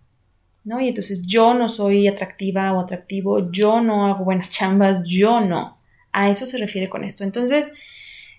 ¿no? 0.64 0.80
Y 0.80 0.88
entonces 0.88 1.26
yo 1.26 1.52
no 1.52 1.68
soy 1.68 2.08
atractiva 2.08 2.72
o 2.72 2.80
atractivo, 2.80 3.52
yo 3.52 3.82
no 3.82 4.06
hago 4.06 4.24
buenas 4.24 4.50
chambas, 4.50 5.02
yo 5.04 5.40
no. 5.40 5.78
A 6.12 6.30
eso 6.30 6.46
se 6.46 6.58
refiere 6.58 6.88
con 6.88 7.04
esto. 7.04 7.22
Entonces, 7.22 7.74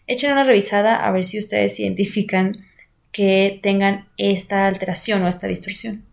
echen 0.07 0.31
una 0.31 0.43
revisada 0.43 1.05
a 1.05 1.11
ver 1.11 1.23
si 1.23 1.37
ustedes 1.37 1.79
identifican 1.79 2.65
que 3.15 3.61
tengan 3.63 4.09
esta 4.17 4.67
alteración 4.67 5.23
o 5.23 5.29
esta 5.29 5.47
distorsión. 5.47 6.03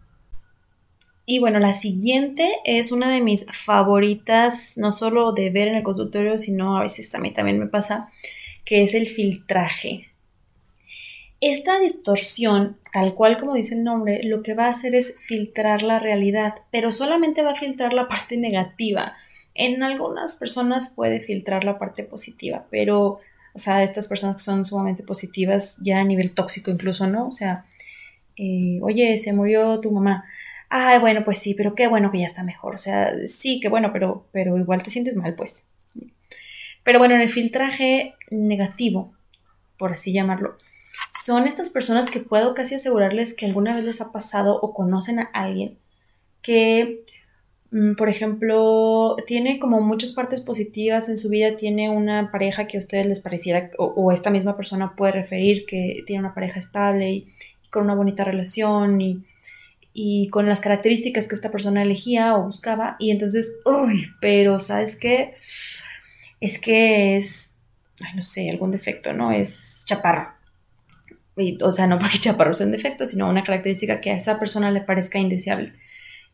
Y 1.26 1.40
bueno, 1.40 1.58
la 1.58 1.72
siguiente 1.72 2.48
es 2.64 2.92
una 2.92 3.10
de 3.10 3.20
mis 3.20 3.44
favoritas, 3.52 4.74
no 4.76 4.92
solo 4.92 5.32
de 5.32 5.50
ver 5.50 5.66
en 5.66 5.74
el 5.74 5.82
consultorio, 5.82 6.38
sino 6.38 6.78
a 6.78 6.82
veces 6.82 7.10
también, 7.10 7.34
también 7.34 7.58
me 7.58 7.66
pasa, 7.66 8.08
que 8.64 8.84
es 8.84 8.94
el 8.94 9.08
filtraje. 9.08 10.10
Esta 11.40 11.80
distorsión, 11.80 12.78
tal 12.92 13.14
cual 13.14 13.36
como 13.36 13.54
dice 13.54 13.74
el 13.74 13.82
nombre, 13.82 14.22
lo 14.22 14.44
que 14.44 14.54
va 14.54 14.66
a 14.66 14.70
hacer 14.70 14.94
es 14.94 15.16
filtrar 15.18 15.82
la 15.82 15.98
realidad, 15.98 16.54
pero 16.70 16.92
solamente 16.92 17.42
va 17.42 17.50
a 17.50 17.56
filtrar 17.56 17.94
la 17.94 18.06
parte 18.06 18.36
negativa. 18.36 19.16
En 19.54 19.82
algunas 19.82 20.36
personas 20.36 20.92
puede 20.94 21.18
filtrar 21.18 21.64
la 21.64 21.80
parte 21.80 22.04
positiva, 22.04 22.66
pero 22.70 23.18
o 23.54 23.58
sea, 23.58 23.82
estas 23.82 24.08
personas 24.08 24.36
que 24.36 24.42
son 24.42 24.64
sumamente 24.64 25.02
positivas, 25.02 25.78
ya 25.82 26.00
a 26.00 26.04
nivel 26.04 26.32
tóxico 26.32 26.70
incluso, 26.70 27.06
¿no? 27.06 27.28
O 27.28 27.32
sea, 27.32 27.66
eh, 28.36 28.78
oye, 28.82 29.18
se 29.18 29.32
murió 29.32 29.80
tu 29.80 29.92
mamá. 29.92 30.24
Ay, 30.68 30.98
bueno, 31.00 31.22
pues 31.24 31.38
sí, 31.38 31.54
pero 31.54 31.74
qué 31.74 31.86
bueno 31.88 32.10
que 32.10 32.20
ya 32.20 32.26
está 32.26 32.42
mejor. 32.42 32.74
O 32.74 32.78
sea, 32.78 33.12
sí, 33.26 33.60
qué 33.60 33.68
bueno, 33.68 33.92
pero, 33.92 34.26
pero 34.32 34.58
igual 34.58 34.82
te 34.82 34.90
sientes 34.90 35.16
mal, 35.16 35.34
pues. 35.34 35.66
Pero 36.82 36.98
bueno, 36.98 37.14
en 37.14 37.20
el 37.20 37.28
filtraje 37.28 38.14
negativo, 38.30 39.12
por 39.76 39.92
así 39.92 40.12
llamarlo, 40.12 40.56
son 41.10 41.46
estas 41.46 41.68
personas 41.70 42.06
que 42.06 42.20
puedo 42.20 42.54
casi 42.54 42.74
asegurarles 42.74 43.34
que 43.34 43.46
alguna 43.46 43.74
vez 43.74 43.84
les 43.84 44.00
ha 44.00 44.12
pasado 44.12 44.58
o 44.60 44.74
conocen 44.74 45.20
a 45.20 45.30
alguien 45.32 45.78
que 46.40 47.04
por 47.96 48.10
ejemplo, 48.10 49.16
tiene 49.26 49.58
como 49.58 49.80
muchas 49.80 50.12
partes 50.12 50.42
positivas 50.42 51.08
en 51.08 51.16
su 51.16 51.30
vida, 51.30 51.56
tiene 51.56 51.88
una 51.88 52.30
pareja 52.30 52.66
que 52.66 52.76
a 52.76 52.80
ustedes 52.80 53.06
les 53.06 53.20
pareciera, 53.20 53.70
o, 53.78 54.12
esta 54.12 54.30
misma 54.30 54.56
persona 54.56 54.94
puede 54.94 55.12
referir 55.12 55.64
que 55.64 56.02
tiene 56.06 56.20
una 56.20 56.34
pareja 56.34 56.58
estable 56.58 57.10
y, 57.10 57.28
con 57.70 57.84
una 57.84 57.94
bonita 57.94 58.24
relación 58.24 59.00
y, 59.00 59.24
y, 59.94 60.28
con 60.28 60.46
las 60.46 60.60
características 60.60 61.26
que 61.26 61.34
esta 61.34 61.50
persona 61.50 61.82
elegía 61.82 62.36
o 62.36 62.44
buscaba, 62.44 62.96
y 62.98 63.10
entonces, 63.10 63.54
uy, 63.64 64.06
pero 64.20 64.58
¿sabes 64.58 64.94
qué? 64.94 65.32
Es 66.40 66.58
que 66.58 67.16
es, 67.16 67.56
ay, 68.00 68.12
no 68.14 68.22
sé, 68.22 68.50
algún 68.50 68.70
defecto, 68.70 69.14
¿no? 69.14 69.32
Es 69.32 69.84
chaparro. 69.86 70.34
o 71.62 71.72
sea, 71.72 71.86
no 71.86 71.98
porque 71.98 72.18
chaparro 72.20 72.54
sea 72.54 72.66
un 72.66 72.72
defecto, 72.72 73.06
sino 73.06 73.30
una 73.30 73.44
característica 73.44 74.02
que 74.02 74.10
a 74.10 74.16
esa 74.16 74.38
persona 74.38 74.70
le 74.70 74.82
parezca 74.82 75.18
indeseable. 75.18 75.72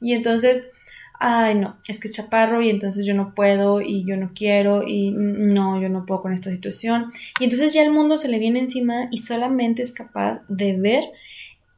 Y 0.00 0.14
entonces, 0.14 0.70
ay 1.20 1.54
no, 1.56 1.76
es 1.88 2.00
que 2.00 2.08
es 2.08 2.14
chaparro 2.14 2.62
y 2.62 2.70
entonces 2.70 3.04
yo 3.04 3.14
no 3.14 3.34
puedo 3.34 3.80
y 3.80 4.04
yo 4.04 4.16
no 4.16 4.32
quiero 4.34 4.82
y 4.86 5.10
no, 5.10 5.80
yo 5.80 5.88
no 5.88 6.06
puedo 6.06 6.20
con 6.20 6.32
esta 6.32 6.50
situación. 6.50 7.12
Y 7.40 7.44
entonces 7.44 7.72
ya 7.72 7.82
el 7.82 7.90
mundo 7.90 8.18
se 8.18 8.28
le 8.28 8.38
viene 8.38 8.60
encima 8.60 9.08
y 9.10 9.18
solamente 9.18 9.82
es 9.82 9.92
capaz 9.92 10.42
de 10.48 10.76
ver 10.76 11.04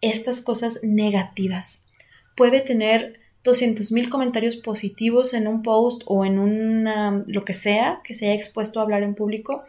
estas 0.01 0.43
cosas 0.43 0.81
negativas. 0.83 1.87
Puede 2.37 2.61
tener 2.61 3.19
200 3.45 3.93
mil 3.93 4.11
comentarios 4.11 4.57
positivos 4.57 5.33
en 5.33 5.49
un 5.49 5.63
post 5.63 6.03
o 6.07 6.25
en 6.25 6.39
una, 6.39 7.23
lo 7.27 7.45
que 7.45 7.55
sea, 7.55 8.01
que 8.05 8.15
se 8.15 8.27
haya 8.27 8.35
expuesto 8.35 8.81
a 8.81 8.83
hablar 8.83 9.03
en 9.03 9.15
público 9.15 9.65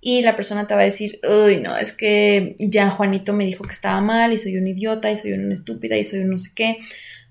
y 0.00 0.22
la 0.22 0.34
persona 0.34 0.66
te 0.66 0.74
va 0.74 0.80
a 0.80 0.84
decir, 0.84 1.20
uy, 1.28 1.58
no, 1.58 1.76
es 1.76 1.92
que 1.92 2.56
ya 2.58 2.88
Juanito 2.90 3.34
me 3.34 3.44
dijo 3.44 3.64
que 3.64 3.72
estaba 3.72 4.00
mal 4.00 4.32
y 4.32 4.38
soy 4.38 4.56
un 4.56 4.66
idiota 4.66 5.10
y 5.10 5.16
soy 5.16 5.32
una 5.32 5.52
estúpida 5.52 5.98
y 5.98 6.04
soy 6.04 6.20
un 6.20 6.30
no 6.30 6.38
sé 6.38 6.52
qué 6.54 6.78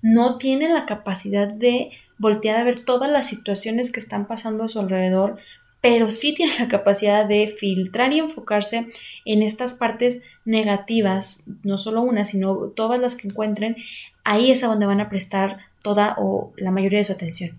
no 0.02 0.38
tiene 0.38 0.68
la 0.68 0.86
capacidad 0.86 1.48
de 1.48 1.90
voltear 2.18 2.58
a 2.58 2.64
ver 2.64 2.80
todas 2.80 3.10
las 3.10 3.26
situaciones 3.26 3.90
que 3.90 4.00
están 4.00 4.26
pasando 4.26 4.64
a 4.64 4.68
su 4.68 4.78
alrededor, 4.78 5.38
pero 5.80 6.10
sí 6.10 6.34
tiene 6.34 6.58
la 6.58 6.68
capacidad 6.68 7.26
de 7.26 7.48
filtrar 7.48 8.12
y 8.12 8.18
enfocarse 8.18 8.88
en 9.24 9.42
estas 9.42 9.74
partes 9.74 10.20
negativas, 10.44 11.44
no 11.62 11.78
solo 11.78 12.02
una, 12.02 12.24
sino 12.24 12.54
todas 12.68 13.00
las 13.00 13.16
que 13.16 13.28
encuentren, 13.28 13.76
ahí 14.24 14.50
es 14.50 14.62
a 14.62 14.66
donde 14.66 14.86
van 14.86 15.00
a 15.00 15.08
prestar 15.08 15.58
toda 15.82 16.14
o 16.18 16.52
la 16.56 16.70
mayoría 16.70 16.98
de 16.98 17.04
su 17.04 17.12
atención. 17.12 17.58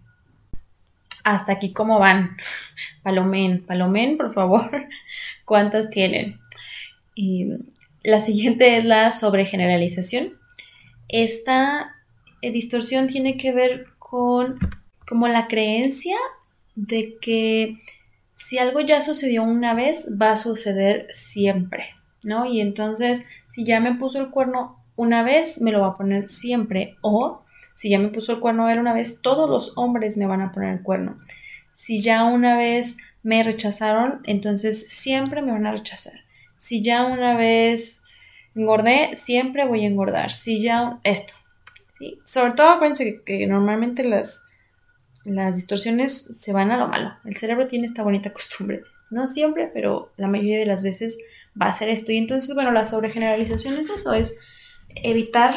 Hasta 1.24 1.54
aquí, 1.54 1.74
¿cómo 1.74 2.00
van? 2.00 2.38
Palomén, 3.04 3.66
Palomén, 3.66 4.18
por 4.18 4.32
favor, 4.32 4.88
¿cuántas 5.46 5.90
tienen? 5.90 6.40
Y 7.16 7.48
la 8.04 8.20
siguiente 8.20 8.78
es 8.78 8.86
la 8.86 9.10
sobregeneralización. 9.12 10.38
Esta 11.08 11.96
distorsión 12.50 13.08
tiene 13.08 13.38
que 13.38 13.52
ver 13.52 13.86
con 14.00 14.58
como 15.08 15.28
la 15.28 15.48
creencia 15.48 16.18
de 16.76 17.18
que 17.22 17.78
si 18.34 18.58
algo 18.58 18.80
ya 18.80 19.02
sucedió 19.02 19.44
una 19.44 19.76
vez, 19.76 20.08
va 20.20 20.32
a 20.32 20.38
suceder 20.38 21.08
siempre, 21.12 21.96
¿no? 22.24 22.46
Y 22.46 22.62
entonces, 22.62 23.26
si 23.52 23.64
ya 23.64 23.80
me 23.80 23.94
puso 23.96 24.20
el 24.20 24.32
cuerno 24.32 24.84
una 24.96 25.22
vez, 25.22 25.62
me 25.62 25.72
lo 25.72 25.82
va 25.82 25.88
a 25.88 25.94
poner 25.96 26.28
siempre. 26.28 26.96
O 27.02 27.44
si 27.76 27.90
ya 27.90 28.00
me 28.00 28.10
puso 28.10 28.32
el 28.32 28.40
cuerno 28.40 28.70
él 28.70 28.80
una 28.80 28.94
vez, 28.94 29.22
todos 29.22 29.50
los 29.50 29.78
hombres 29.78 30.18
me 30.18 30.26
van 30.26 30.42
a 30.42 30.52
poner 30.52 30.74
el 30.74 30.82
cuerno. 30.82 31.18
Si 31.74 32.02
ya 32.02 32.24
una 32.24 32.58
vez 32.58 32.98
me 33.24 33.44
rechazaron, 33.44 34.22
entonces 34.26 34.90
siempre 34.90 35.42
me 35.42 35.52
van 35.52 35.68
a 35.68 35.72
rechazar. 35.72 36.22
Si 36.58 36.82
ya 36.82 37.06
una 37.06 37.36
vez 37.36 38.04
engordé, 38.56 39.16
siempre 39.16 39.66
voy 39.66 39.84
a 39.84 39.88
engordar. 39.88 40.32
Si 40.32 40.62
ya 40.62 41.00
esto, 41.04 41.34
sobre 42.24 42.54
todo 42.54 42.70
acuérdense 42.70 43.22
que, 43.26 43.48
normalmente 43.48 44.04
las, 44.04 44.46
las 45.24 45.56
distorsiones 45.56 46.14
se 46.14 46.54
van 46.54 46.72
a 46.72 46.78
lo 46.78 46.88
malo. 46.88 47.14
El 47.26 47.36
cerebro 47.36 47.68
tiene 47.68 47.88
esta 47.88 48.04
bonita 48.04 48.32
costumbre. 48.34 48.84
No 49.10 49.28
siempre, 49.28 49.70
pero 49.74 50.12
la 50.18 50.28
mayoría 50.28 50.58
de 50.58 50.66
las 50.66 50.84
veces 50.84 51.18
va 51.60 51.68
a 51.68 51.74
ser 51.74 51.90
esto. 51.90 52.12
Y 52.12 52.18
entonces, 52.18 52.56
bueno, 52.56 52.72
la 52.72 52.86
sobregeneralización 52.86 53.78
es 53.78 53.90
eso, 53.90 54.14
es 54.14 54.40
evitar 54.96 55.54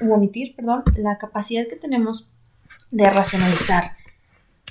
o 0.00 0.14
omitir, 0.14 0.56
perdón, 0.56 0.82
la 0.96 1.18
capacidad 1.18 1.68
que 1.68 1.76
tenemos 1.76 2.28
de 2.90 3.08
racionalizar. 3.10 3.92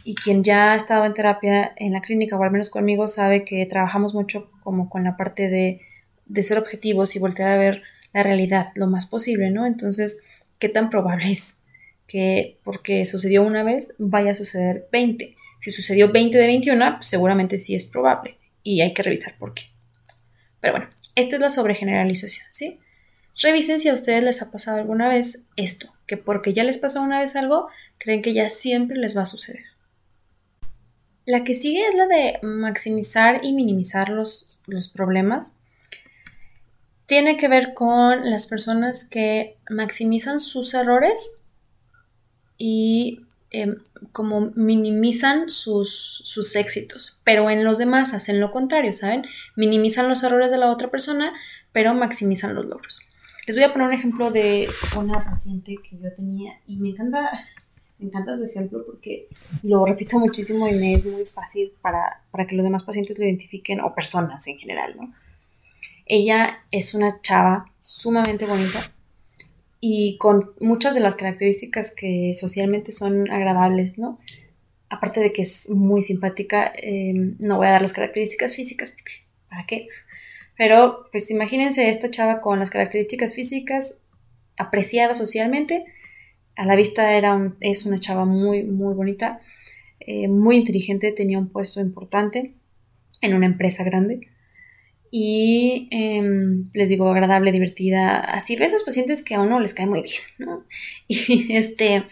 Y 0.03 0.15
quien 0.15 0.43
ya 0.43 0.71
ha 0.71 0.75
estado 0.75 1.05
en 1.05 1.13
terapia 1.13 1.73
en 1.77 1.93
la 1.93 2.01
clínica, 2.01 2.37
o 2.37 2.43
al 2.43 2.51
menos 2.51 2.69
conmigo, 2.69 3.07
sabe 3.07 3.43
que 3.43 3.65
trabajamos 3.65 4.13
mucho 4.13 4.51
como 4.63 4.89
con 4.89 5.03
la 5.03 5.17
parte 5.17 5.49
de, 5.49 5.81
de 6.25 6.43
ser 6.43 6.57
objetivos 6.57 7.15
y 7.15 7.19
voltear 7.19 7.49
a 7.49 7.57
ver 7.57 7.83
la 8.13 8.23
realidad 8.23 8.71
lo 8.75 8.87
más 8.87 9.07
posible, 9.07 9.51
¿no? 9.51 9.65
Entonces, 9.65 10.23
qué 10.59 10.69
tan 10.69 10.89
probable 10.89 11.31
es 11.31 11.59
que 12.07 12.59
porque 12.63 13.05
sucedió 13.05 13.43
una 13.43 13.63
vez 13.63 13.95
vaya 13.97 14.31
a 14.31 14.35
suceder 14.35 14.87
20. 14.91 15.35
Si 15.59 15.71
sucedió 15.71 16.11
20 16.11 16.37
de 16.37 16.47
21, 16.47 16.97
pues 16.97 17.07
seguramente 17.07 17.57
sí 17.57 17.75
es 17.75 17.85
probable 17.85 18.37
y 18.63 18.81
hay 18.81 18.93
que 18.93 19.03
revisar 19.03 19.37
por 19.37 19.53
qué. 19.53 19.63
Pero 20.59 20.73
bueno, 20.73 20.89
esta 21.15 21.35
es 21.35 21.41
la 21.41 21.49
sobregeneralización, 21.49 22.45
¿sí? 22.51 22.79
Revisen 23.41 23.79
si 23.79 23.89
a 23.89 23.93
ustedes 23.93 24.23
les 24.23 24.41
ha 24.41 24.51
pasado 24.51 24.77
alguna 24.77 25.09
vez 25.09 25.45
esto, 25.55 25.93
que 26.07 26.17
porque 26.17 26.53
ya 26.53 26.63
les 26.63 26.77
pasó 26.77 27.01
una 27.01 27.19
vez 27.19 27.35
algo, 27.35 27.67
creen 27.97 28.21
que 28.21 28.33
ya 28.33 28.49
siempre 28.49 28.97
les 28.97 29.17
va 29.17 29.23
a 29.23 29.25
suceder. 29.25 29.63
La 31.25 31.43
que 31.43 31.55
sigue 31.55 31.87
es 31.87 31.95
la 31.95 32.05
de 32.07 32.39
maximizar 32.43 33.43
y 33.43 33.53
minimizar 33.53 34.09
los, 34.09 34.61
los 34.67 34.89
problemas 34.89 35.54
tiene 37.05 37.37
que 37.37 37.47
ver 37.47 37.73
con 37.73 38.29
las 38.29 38.47
personas 38.47 39.05
que 39.05 39.57
maximizan 39.69 40.39
sus 40.39 40.73
errores 40.73 41.43
y 42.57 43.21
em, 43.51 43.77
como 44.11 44.51
minimizan 44.55 45.49
sus, 45.49 46.21
sus, 46.25 46.55
éxitos, 46.55 47.19
pero 47.23 47.49
en 47.49 47.63
los 47.63 47.77
demás 47.77 48.13
hacen 48.13 48.39
lo 48.39 48.51
contrario, 48.51 48.93
¿saben? 48.93 49.25
Minimizan 49.55 50.09
los 50.09 50.23
errores 50.23 50.51
de 50.51 50.57
la 50.57 50.71
otra 50.71 50.89
persona, 50.89 51.33
pero 51.71 51.93
maximizan 51.93 52.55
los 52.55 52.65
logros. 52.65 53.01
Les 53.45 53.55
voy 53.55 53.65
a 53.65 53.71
poner 53.71 53.87
un 53.87 53.93
ejemplo 53.93 54.31
de 54.31 54.67
una 54.97 55.23
paciente 55.23 55.75
que 55.87 55.97
yo 55.97 56.11
tenía 56.13 56.59
y 56.65 56.77
me 56.77 56.89
encanta, 56.89 57.29
me 57.99 58.07
encanta 58.07 58.35
su 58.37 58.45
ejemplo 58.45 58.83
porque 58.85 59.27
lo 59.61 59.85
repito 59.85 60.17
muchísimo 60.17 60.67
y 60.67 60.73
me 60.73 60.93
es 60.93 61.05
muy 61.05 61.25
fácil 61.25 61.71
para, 61.81 62.23
para 62.31 62.47
que 62.47 62.55
los 62.55 62.63
demás 62.63 62.83
pacientes 62.83 63.19
lo 63.19 63.25
identifiquen 63.25 63.81
o 63.81 63.93
personas 63.93 64.47
en 64.47 64.57
general, 64.57 64.95
¿no? 64.97 65.13
Ella 66.05 66.59
es 66.71 66.93
una 66.93 67.19
chava 67.21 67.65
sumamente 67.79 68.45
bonita 68.45 68.79
y 69.79 70.17
con 70.17 70.51
muchas 70.59 70.93
de 70.93 71.01
las 71.01 71.15
características 71.15 71.93
que 71.95 72.33
socialmente 72.39 72.91
son 72.91 73.29
agradables, 73.31 73.97
¿no? 73.97 74.19
Aparte 74.89 75.19
de 75.19 75.33
que 75.33 75.41
es 75.41 75.67
muy 75.69 76.03
simpática, 76.03 76.71
em, 76.75 77.35
no 77.39 77.57
voy 77.57 77.67
a 77.67 77.71
dar 77.71 77.81
las 77.81 77.93
características 77.93 78.53
físicas 78.53 78.91
porque, 78.91 79.13
¿para 79.49 79.65
qué? 79.65 79.87
Pero, 80.55 81.07
pues 81.11 81.31
imagínense 81.31 81.89
esta 81.89 82.11
chava 82.11 82.39
con 82.39 82.59
las 82.59 82.69
características 82.69 83.33
físicas 83.33 84.01
apreciada 84.57 85.15
socialmente. 85.15 85.85
A 86.55 86.65
la 86.65 86.75
vista 86.75 87.13
era 87.17 87.55
es 87.61 87.85
una 87.85 87.99
chava 87.99 88.25
muy, 88.25 88.63
muy 88.63 88.93
bonita, 88.93 89.41
eh, 89.99 90.27
muy 90.27 90.57
inteligente, 90.57 91.11
tenía 91.11 91.39
un 91.39 91.49
puesto 91.49 91.81
importante 91.81 92.53
en 93.21 93.33
una 93.33 93.47
empresa 93.47 93.83
grande 93.83 94.34
y 95.17 95.87
em, 95.91 96.69
les 96.73 96.89
digo 96.89 97.09
agradable, 97.09 97.53
divertida, 97.53 98.19
así 98.19 98.57
de 98.57 98.65
esos 98.65 98.83
pacientes 98.83 99.23
que 99.23 99.35
a 99.35 99.39
uno 99.39 99.61
les 99.61 99.73
cae 99.73 99.87
muy 99.87 100.01
bien, 100.01 100.21
¿no? 100.37 100.65
Y 101.07 101.55
este, 101.55 102.03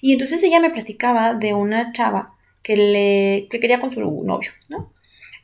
y 0.00 0.14
entonces 0.14 0.42
ella 0.42 0.58
me 0.58 0.70
platicaba 0.70 1.34
de 1.34 1.52
una 1.52 1.92
chava 1.92 2.32
que 2.62 2.78
le 2.78 3.46
que 3.50 3.60
quería 3.60 3.78
con 3.78 3.90
su 3.90 4.00
novio, 4.00 4.52
¿no? 4.70 4.90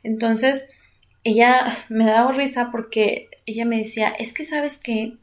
Entonces 0.01 0.71
ella 1.23 1.77
me 1.89 2.03
daba 2.03 2.31
risa 2.31 2.69
porque 2.71 3.29
ella 3.45 3.65
me 3.65 3.77
decía, 3.77 4.09
es 4.17 4.33
que 4.33 4.43
sabes 4.43 4.79
que 4.79 5.17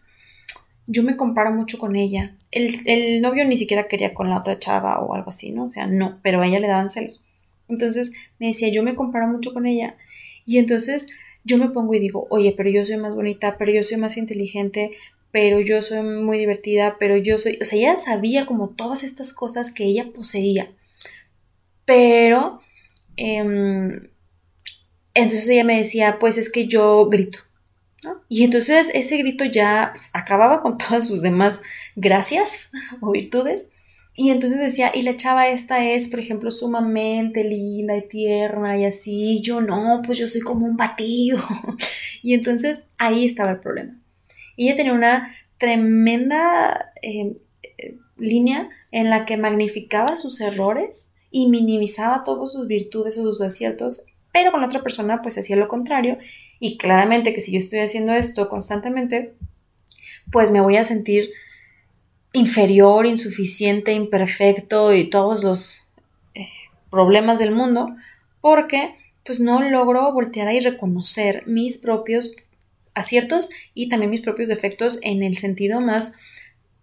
yo 0.86 1.02
me 1.02 1.16
comparo 1.16 1.52
mucho 1.52 1.78
con 1.78 1.96
ella. 1.96 2.36
El, 2.52 2.70
el, 2.86 3.20
novio 3.20 3.44
ni 3.46 3.56
siquiera 3.56 3.88
quería 3.88 4.14
con 4.14 4.28
la 4.28 4.38
otra 4.38 4.60
chava 4.60 5.00
o 5.00 5.12
algo 5.16 5.30
así, 5.30 5.50
¿no? 5.50 5.64
O 5.64 5.70
sea, 5.70 5.88
no, 5.88 6.20
pero 6.22 6.40
a 6.40 6.46
ella 6.46 6.60
le 6.60 6.68
daban 6.68 6.90
celos. 6.90 7.24
Entonces 7.68 8.12
me 8.38 8.46
decía, 8.46 8.68
yo 8.68 8.84
me 8.84 8.94
comparo 8.94 9.26
mucho 9.26 9.52
con 9.52 9.66
ella. 9.66 9.96
Y 10.46 10.58
entonces 10.58 11.08
yo 11.44 11.58
me 11.58 11.68
pongo 11.70 11.94
y 11.94 11.98
digo, 12.00 12.26
oye, 12.30 12.54
pero 12.56 12.70
yo 12.70 12.84
soy 12.84 12.96
más 12.96 13.14
bonita, 13.14 13.56
pero 13.58 13.72
yo 13.72 13.82
soy 13.82 13.98
más 13.98 14.16
inteligente, 14.16 14.92
pero 15.30 15.60
yo 15.60 15.82
soy 15.82 16.02
muy 16.02 16.38
divertida, 16.38 16.96
pero 16.98 17.16
yo 17.16 17.38
soy, 17.38 17.58
o 17.60 17.64
sea, 17.64 17.78
ella 17.78 17.96
sabía 17.96 18.46
como 18.46 18.70
todas 18.70 19.02
estas 19.04 19.32
cosas 19.32 19.72
que 19.72 19.84
ella 19.84 20.10
poseía, 20.14 20.72
pero, 21.84 22.60
em, 23.16 24.08
Entonces 25.14 25.48
ella 25.48 25.64
me 25.64 25.78
decía, 25.78 26.18
pues 26.18 26.38
es 26.38 26.50
que 26.50 26.66
yo 26.66 27.08
grito. 27.08 27.38
Y 28.28 28.44
entonces 28.44 28.90
ese 28.94 29.16
grito 29.18 29.44
ya 29.44 29.92
acababa 30.12 30.62
con 30.62 30.78
todas 30.78 31.08
sus 31.08 31.22
demás 31.22 31.62
gracias 31.96 32.70
o 33.00 33.12
virtudes. 33.12 33.70
Y 34.16 34.30
entonces 34.30 34.60
decía, 34.60 34.92
y 34.94 35.02
la 35.02 35.16
chava 35.16 35.48
esta 35.48 35.84
es, 35.84 36.08
por 36.08 36.20
ejemplo, 36.20 36.50
sumamente 36.52 37.42
linda 37.42 37.96
y 37.96 38.06
tierna 38.06 38.78
y 38.78 38.84
así, 38.84 39.38
y 39.38 39.42
yo 39.42 39.60
no, 39.60 40.02
pues 40.06 40.18
yo 40.18 40.26
soy 40.26 40.40
como 40.40 40.66
un 40.66 40.76
batido. 40.76 41.38
y 42.22 42.34
entonces 42.34 42.84
ahí 42.98 43.24
estaba 43.24 43.50
el 43.50 43.60
problema. 43.60 44.00
Ella 44.56 44.76
tenía 44.76 44.92
una 44.92 45.34
tremenda 45.58 46.92
eh, 47.02 47.36
eh, 47.62 47.98
línea 48.16 48.68
en 48.92 49.10
la 49.10 49.24
que 49.24 49.36
magnificaba 49.36 50.16
sus 50.16 50.40
errores 50.40 51.12
y 51.30 51.48
minimizaba 51.48 52.22
todas 52.22 52.52
sus 52.52 52.68
virtudes 52.68 53.18
o 53.18 53.22
sus 53.22 53.40
aciertos, 53.40 54.06
pero 54.32 54.52
con 54.52 54.60
la 54.60 54.68
otra 54.68 54.82
persona 54.82 55.22
pues 55.22 55.36
hacía 55.38 55.56
lo 55.56 55.66
contrario 55.66 56.18
y 56.60 56.78
claramente 56.78 57.34
que 57.34 57.40
si 57.40 57.50
yo 57.50 57.58
estoy 57.58 57.80
haciendo 57.80 58.12
esto 58.12 58.48
constantemente, 58.48 59.34
pues 60.30 60.52
me 60.52 60.60
voy 60.60 60.76
a 60.76 60.84
sentir 60.84 61.30
inferior, 62.34 63.06
insuficiente, 63.06 63.92
imperfecto 63.92 64.92
y 64.92 65.08
todos 65.08 65.42
los 65.44 65.88
eh, 66.34 66.48
problemas 66.90 67.38
del 67.38 67.54
mundo, 67.54 67.96
porque 68.42 68.96
pues 69.24 69.40
no 69.40 69.62
logro 69.62 70.12
voltear 70.12 70.52
y 70.52 70.60
reconocer 70.60 71.46
mis 71.46 71.78
propios 71.78 72.32
aciertos 72.92 73.48
y 73.72 73.88
también 73.88 74.10
mis 74.10 74.20
propios 74.20 74.48
defectos 74.48 74.98
en 75.02 75.22
el 75.22 75.38
sentido 75.38 75.80
más 75.80 76.14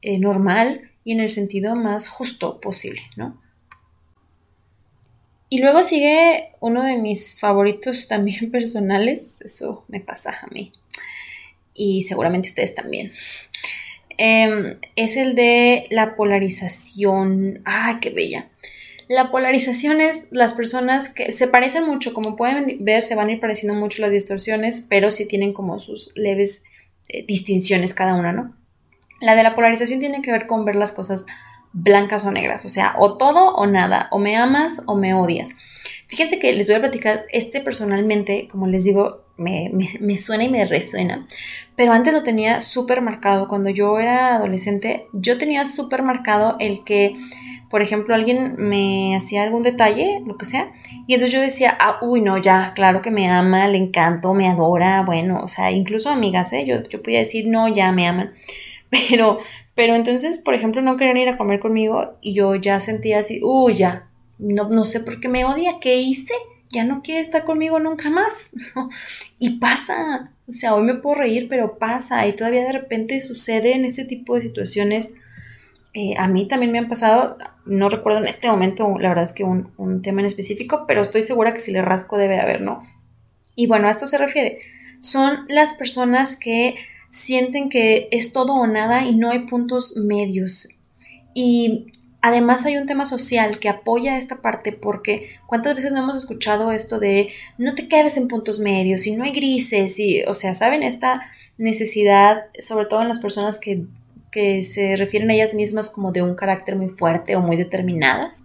eh, 0.02 0.20
normal 0.20 0.90
y 1.04 1.12
en 1.12 1.20
el 1.20 1.30
sentido 1.30 1.76
más 1.76 2.08
justo 2.08 2.60
posible, 2.60 3.02
¿no? 3.16 3.40
Y 5.50 5.60
luego 5.60 5.84
sigue 5.84 6.54
uno 6.62 6.82
de 6.82 6.98
mis 6.98 7.38
favoritos 7.38 8.08
también 8.08 8.52
personales, 8.52 9.42
eso 9.42 9.84
me 9.90 10.00
pasa 10.00 10.40
a 10.42 10.48
mí 10.48 10.72
y 11.74 12.04
seguramente 12.04 12.50
ustedes 12.50 12.74
también. 12.74 13.12
Em, 14.18 14.80
es 14.96 15.18
el 15.18 15.36
de 15.36 15.88
la 15.90 16.16
polarización. 16.16 17.62
¡Ay, 17.66 17.98
qué 18.02 18.10
bella! 18.10 18.50
La 19.08 19.30
polarización 19.30 20.00
es 20.00 20.28
las 20.32 20.54
personas 20.54 21.10
que 21.10 21.32
se 21.34 21.48
parecen 21.48 21.86
mucho, 21.86 22.14
como 22.14 22.36
pueden 22.38 22.78
ver, 22.86 23.04
se 23.04 23.16
van 23.16 23.28
a 23.28 23.34
ir 23.34 23.40
pareciendo 23.42 23.78
mucho 23.78 24.02
las 24.02 24.12
distorsiones, 24.12 24.86
pero 24.90 25.12
sí 25.12 25.26
tienen 25.28 25.52
como 25.52 25.80
sus 25.80 26.14
leves 26.16 26.64
eh, 27.10 27.26
distinciones 27.26 27.94
cada 27.94 28.14
una, 28.14 28.32
¿no? 28.32 28.56
La 29.20 29.36
de 29.36 29.44
la 29.44 29.54
polarización 29.54 30.00
tiene 30.00 30.22
que 30.22 30.32
ver 30.32 30.48
con 30.48 30.64
ver 30.64 30.76
las 30.76 30.94
cosas 30.94 31.26
blancas 31.74 32.26
o 32.26 32.32
negras, 32.32 32.66
o 32.66 32.70
sea, 32.70 32.96
o 32.98 33.18
todo 33.18 33.54
o 33.56 33.66
nada, 33.68 34.08
o 34.12 34.20
me 34.20 34.38
amas 34.38 34.82
o 34.88 34.96
me 34.96 35.14
odias. 35.14 35.50
Fíjense 36.08 36.40
que 36.40 36.54
les 36.54 36.68
voy 36.68 36.78
a 36.78 36.82
platicar 36.82 37.26
este 37.32 37.62
personalmente, 37.62 38.48
como 38.50 38.68
les 38.68 38.84
digo, 38.84 39.26
me, 39.42 40.18
suena 40.18 40.44
y 40.44 40.50
me 40.50 40.66
resuena, 40.66 41.28
pero 41.76 41.94
antes 41.94 42.14
lo 42.14 42.24
tenía 42.24 42.60
súper 42.60 43.02
marcado. 43.02 43.48
Cuando 43.48 43.70
yo 43.70 44.00
era 44.00 44.36
adolescente, 44.36 45.08
yo 45.14 45.38
tenía 45.38 45.66
súper 45.66 46.04
marcado 46.04 46.56
el 46.60 46.84
que, 46.84 47.18
por 47.70 47.82
ejemplo, 47.82 48.16
alguien 48.16 48.56
me 48.58 49.16
hacía 49.16 49.44
algún 49.44 49.64
detalle, 49.64 50.22
lo 50.26 50.38
que 50.38 50.46
sea, 50.46 50.72
y 51.08 51.14
entonces 51.16 51.34
yo 51.34 51.42
decía, 51.42 51.78
ah, 51.80 52.00
uy, 52.02 52.22
no, 52.22 52.38
ya, 52.38 52.74
claro 52.76 53.02
que 53.02 53.12
me 53.12 53.30
ama, 53.30 53.68
le 53.68 53.78
encanto, 53.78 54.34
me 54.34 54.48
adora, 54.48 55.04
bueno, 55.04 55.42
o 55.44 55.48
sea, 55.48 55.72
incluso 55.72 56.10
amigas, 56.10 56.54
¿eh? 56.54 56.66
Yo, 56.66 56.84
yo 56.88 57.02
podía 57.02 57.20
decir, 57.20 57.48
no, 57.48 57.68
ya 57.68 57.92
me 57.92 58.08
aman, 58.08 58.34
pero, 58.90 59.40
pero 59.76 59.96
entonces, 59.96 60.38
por 60.40 60.54
ejemplo, 60.54 60.82
no 60.82 60.98
querían 60.98 61.18
ir 61.18 61.30
a 61.30 61.38
comer 61.38 61.60
conmigo 61.60 62.14
y 62.22 62.34
yo 62.34 62.56
ya 62.56 62.80
sentía 62.80 63.20
así, 63.20 63.40
uy, 63.44 63.74
ya, 63.74 64.08
no, 64.38 64.70
no 64.70 64.86
sé 64.86 65.00
por 65.00 65.20
qué 65.20 65.30
me 65.30 65.46
odia, 65.46 65.78
¿qué 65.80 65.98
hice? 65.98 66.34
Ya 66.72 66.84
no 66.84 67.02
quiere 67.02 67.22
estar 67.22 67.44
conmigo 67.44 67.80
nunca 67.80 68.10
más. 68.10 68.52
y 69.40 69.58
pasa, 69.60 70.32
o 70.48 70.52
sea, 70.52 70.76
hoy 70.76 70.84
me 70.84 70.96
puedo 70.96 71.16
reír, 71.16 71.48
pero 71.50 71.78
pasa 71.78 72.26
y 72.28 72.34
todavía 72.34 72.64
de 72.64 72.72
repente 72.72 73.20
sucede 73.22 73.74
en 73.74 73.86
este 73.86 74.06
tipo 74.06 74.36
de 74.36 74.42
situaciones. 74.42 75.14
Eh, 75.94 76.16
a 76.18 76.28
mí 76.28 76.48
también 76.48 76.72
me 76.72 76.80
han 76.80 76.88
pasado, 76.88 77.38
no 77.66 77.90
recuerdo 77.90 78.20
en 78.20 78.26
este 78.26 78.48
momento, 78.48 78.96
la 79.00 79.10
verdad 79.10 79.26
es 79.26 79.34
que 79.34 79.44
un, 79.44 79.72
un 79.78 80.02
tema 80.02 80.22
en 80.22 80.28
específico, 80.28 80.86
pero 80.88 81.02
estoy 81.02 81.24
segura 81.24 81.54
que 81.54 81.60
si 81.60 81.74
le 81.74 81.82
rasco 81.82 82.18
debe 82.18 82.40
haber, 82.40 82.62
¿no? 82.62 82.84
Y 83.56 83.68
bueno, 83.68 83.88
a 83.88 83.92
esto 83.92 84.08
se 84.08 84.18
refiere. 84.18 84.60
Son 85.00 85.46
las 85.50 85.74
personas 85.74 86.38
que 86.38 86.76
sienten 87.10 87.70
que 87.70 88.08
es 88.12 88.32
todo 88.32 88.54
o 88.54 88.68
nada 88.68 89.04
y 89.04 89.16
no 89.16 89.30
hay 89.30 89.40
puntos 89.40 89.96
medios. 89.98 90.70
Y 91.34 91.88
Además 92.22 92.66
hay 92.66 92.78
un 92.78 92.86
tema 92.86 93.06
social 93.06 93.60
que 93.60 93.70
apoya 93.70 94.18
esta 94.18 94.42
parte 94.42 94.72
porque 94.72 95.30
cuántas 95.48 95.76
veces 95.76 95.92
no 95.92 96.00
hemos 96.00 96.16
escuchado 96.16 96.72
esto 96.72 97.00
de 97.00 97.30
no 97.58 97.74
te 97.74 97.88
quedes 97.88 98.16
en 98.18 98.28
puntos 98.28 98.60
medios 98.60 99.08
y 99.08 99.16
no 99.16 99.24
hay 99.24 99.32
grises 99.32 100.00
y, 100.00 100.24
o 100.24 100.36
sea, 100.36 100.54
¿saben? 100.54 100.84
Esta 100.84 101.24
necesidad, 101.58 102.46
sobre 102.60 102.86
todo 102.86 103.02
en 103.02 103.08
las 103.08 103.20
personas 103.20 103.58
que, 103.58 103.86
que 104.32 104.64
se 104.64 104.98
refieren 104.98 105.32
a 105.32 105.34
ellas 105.34 105.56
mismas 105.56 105.90
como 105.90 106.12
de 106.12 106.22
un 106.22 106.36
carácter 106.36 106.76
muy 106.76 106.90
fuerte 106.90 107.36
o 107.36 107.42
muy 107.42 107.58
determinadas 107.58 108.44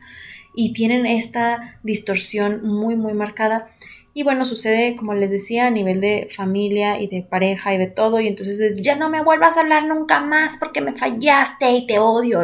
y 0.55 0.73
tienen 0.73 1.05
esta 1.05 1.79
distorsión 1.83 2.67
muy, 2.67 2.97
muy 2.97 3.13
marcada 3.13 3.69
y 4.17 4.23
bueno, 4.23 4.47
sucede, 4.47 4.97
como 4.97 5.13
les 5.13 5.31
decía, 5.31 5.67
a 5.67 5.71
nivel 5.71 6.01
de 6.01 6.29
familia 6.35 6.99
y 6.99 7.07
de 7.07 7.21
pareja 7.21 7.75
y 7.75 7.77
de 7.77 7.87
todo. 7.87 8.19
Y 8.19 8.27
entonces 8.27 8.59
es, 8.61 8.81
ya 8.81 8.97
no 8.97 9.11
me 9.11 9.23
vuelvas 9.23 9.59
a 9.59 9.61
hablar 9.61 9.85
nunca 9.85 10.21
más 10.21 10.57
porque 10.59 10.81
me 10.81 10.95
fallaste 10.95 11.71
y 11.73 11.87
te 11.87 11.99
odio. 11.99 12.41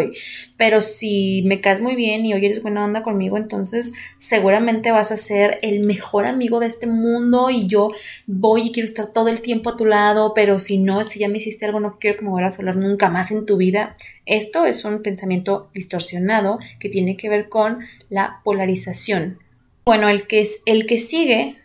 pero 0.58 0.82
si 0.82 1.42
me 1.46 1.62
caes 1.62 1.80
muy 1.80 1.96
bien 1.96 2.26
y 2.26 2.34
hoy 2.34 2.44
eres 2.44 2.60
buena 2.60 2.84
onda 2.84 3.02
conmigo, 3.02 3.38
entonces 3.38 3.94
seguramente 4.18 4.92
vas 4.92 5.12
a 5.12 5.16
ser 5.16 5.60
el 5.62 5.80
mejor 5.80 6.26
amigo 6.26 6.60
de 6.60 6.66
este 6.66 6.86
mundo 6.86 7.48
y 7.48 7.66
yo 7.68 7.88
voy 8.26 8.66
y 8.66 8.72
quiero 8.72 8.84
estar 8.86 9.06
todo 9.06 9.28
el 9.28 9.40
tiempo 9.40 9.70
a 9.70 9.76
tu 9.78 9.86
lado. 9.86 10.34
Pero 10.34 10.58
si 10.58 10.76
no, 10.76 11.06
si 11.06 11.20
ya 11.20 11.28
me 11.30 11.38
hiciste 11.38 11.64
algo, 11.64 11.80
no 11.80 11.96
quiero 11.98 12.18
que 12.18 12.24
me 12.26 12.30
vuelvas 12.32 12.58
a 12.58 12.58
hablar 12.58 12.76
nunca 12.76 13.08
más 13.08 13.30
en 13.30 13.46
tu 13.46 13.56
vida. 13.56 13.94
Esto 14.26 14.66
es 14.66 14.84
un 14.84 15.00
pensamiento 15.00 15.70
distorsionado 15.72 16.58
que 16.78 16.90
tiene 16.90 17.16
que 17.16 17.30
ver 17.30 17.48
con 17.48 17.78
la 18.10 18.42
polarización. 18.44 19.38
Bueno, 19.86 20.10
el 20.10 20.26
que, 20.26 20.42
es, 20.42 20.62
el 20.66 20.84
que 20.84 20.98
sigue 20.98 21.61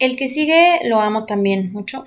el 0.00 0.16
que 0.16 0.28
sigue 0.28 0.80
lo 0.84 1.00
amo 1.00 1.26
también 1.26 1.72
mucho. 1.72 2.04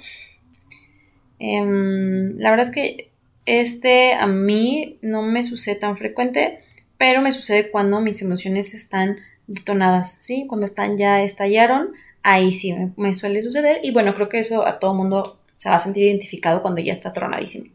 Em, 1.39 2.37
la 2.39 2.49
verdad 2.49 2.67
es 2.67 2.73
que 2.73 3.11
este 3.45 4.13
a 4.13 4.27
mí 4.27 4.97
no 5.01 5.21
me 5.21 5.43
sucede 5.43 5.75
tan 5.75 5.95
frecuente, 5.95 6.59
pero 6.97 7.21
me 7.21 7.31
sucede 7.31 7.69
cuando 7.69 8.01
mis 8.01 8.21
emociones 8.21 8.73
están 8.73 9.19
detonadas, 9.47 10.17
¿sí? 10.21 10.45
Cuando 10.47 10.65
están 10.65 10.97
ya 10.97 11.21
estallaron, 11.21 11.93
ahí 12.23 12.51
sí 12.51 12.73
me, 12.97 13.15
suele 13.15 13.43
suceder. 13.43 13.79
Y 13.83 13.91
bueno, 13.91 14.15
creo 14.15 14.29
que 14.29 14.39
eso 14.39 14.65
a 14.65 14.79
todo 14.79 14.93
mundo 14.93 15.39
se 15.55 15.69
va 15.69 15.75
a 15.75 15.79
sentir 15.79 16.03
identificado 16.03 16.61
cuando 16.61 16.81
ya 16.81 16.93
está 16.93 17.13
tronadísimo. 17.13 17.65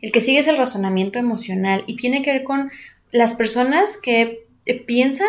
El 0.00 0.12
que 0.12 0.20
sigue 0.20 0.38
es 0.38 0.48
el 0.48 0.56
razonamiento 0.56 1.18
emocional 1.18 1.84
y 1.86 1.96
tiene 1.96 2.22
que 2.22 2.32
ver 2.32 2.44
con 2.44 2.70
las 3.10 3.34
personas 3.34 3.96
que 3.96 4.46
eh, 4.66 4.80
piensan 4.80 5.28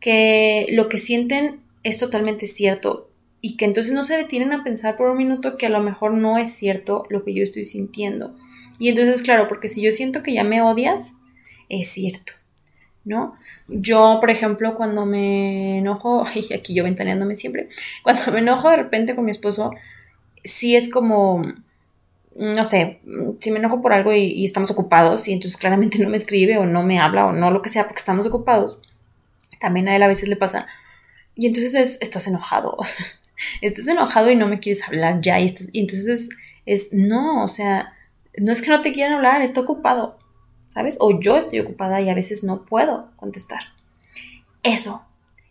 que 0.00 0.66
lo 0.70 0.88
que 0.88 0.98
sienten 0.98 1.60
es 1.82 1.98
totalmente 1.98 2.46
cierto 2.46 3.09
y 3.40 3.56
que 3.56 3.64
entonces 3.64 3.92
no 3.92 4.04
se 4.04 4.16
detienen 4.16 4.52
a 4.52 4.64
pensar 4.64 4.96
por 4.96 5.08
un 5.08 5.16
minuto 5.16 5.56
que 5.56 5.66
a 5.66 5.70
lo 5.70 5.80
mejor 5.80 6.14
no 6.14 6.38
es 6.38 6.52
cierto 6.52 7.06
lo 7.08 7.24
que 7.24 7.34
yo 7.34 7.42
estoy 7.42 7.64
sintiendo. 7.64 8.34
Y 8.78 8.88
entonces, 8.88 9.22
claro, 9.22 9.48
porque 9.48 9.68
si 9.68 9.82
yo 9.82 9.92
siento 9.92 10.22
que 10.22 10.34
ya 10.34 10.44
me 10.44 10.62
odias, 10.62 11.16
es 11.68 11.88
cierto, 11.88 12.32
¿no? 13.04 13.36
Yo, 13.68 14.18
por 14.20 14.30
ejemplo, 14.30 14.74
cuando 14.74 15.06
me 15.06 15.78
enojo, 15.78 16.26
y 16.34 16.52
aquí 16.52 16.74
yo 16.74 16.84
ventaneándome 16.84 17.36
siempre, 17.36 17.68
cuando 18.02 18.32
me 18.32 18.40
enojo 18.40 18.70
de 18.70 18.76
repente 18.76 19.14
con 19.14 19.24
mi 19.24 19.30
esposo, 19.30 19.72
sí 20.44 20.76
es 20.76 20.90
como, 20.90 21.42
no 22.34 22.64
sé, 22.64 23.00
si 23.40 23.50
me 23.50 23.58
enojo 23.58 23.80
por 23.80 23.92
algo 23.92 24.12
y, 24.12 24.24
y 24.24 24.44
estamos 24.44 24.70
ocupados 24.70 25.28
y 25.28 25.32
entonces 25.32 25.58
claramente 25.58 25.98
no 25.98 26.08
me 26.08 26.16
escribe 26.16 26.58
o 26.58 26.66
no 26.66 26.82
me 26.82 26.98
habla 26.98 27.26
o 27.26 27.32
no 27.32 27.50
lo 27.50 27.62
que 27.62 27.68
sea 27.68 27.84
porque 27.84 28.00
estamos 28.00 28.26
ocupados, 28.26 28.80
también 29.60 29.88
a 29.88 29.96
él 29.96 30.02
a 30.02 30.08
veces 30.08 30.28
le 30.28 30.36
pasa. 30.36 30.66
Y 31.34 31.46
entonces 31.46 31.74
es, 31.74 31.98
estás 32.00 32.26
enojado, 32.26 32.76
estás 33.60 33.88
enojado 33.88 34.30
y 34.30 34.36
no 34.36 34.48
me 34.48 34.60
quieres 34.60 34.82
hablar 34.86 35.20
ya. 35.20 35.40
Y, 35.40 35.54
entonces 35.74 36.28
es, 36.66 36.92
no, 36.92 37.44
o 37.44 37.48
sea, 37.48 37.94
no 38.38 38.52
es 38.52 38.62
que 38.62 38.70
no 38.70 38.82
te 38.82 38.92
quieran 38.92 39.14
hablar, 39.14 39.42
está 39.42 39.60
ocupado, 39.60 40.18
¿sabes? 40.72 40.96
O 41.00 41.20
yo 41.20 41.36
estoy 41.36 41.60
ocupada 41.60 42.00
y 42.00 42.08
a 42.08 42.14
veces 42.14 42.44
no 42.44 42.64
puedo 42.64 43.10
contestar. 43.16 43.60
Eso. 44.62 45.04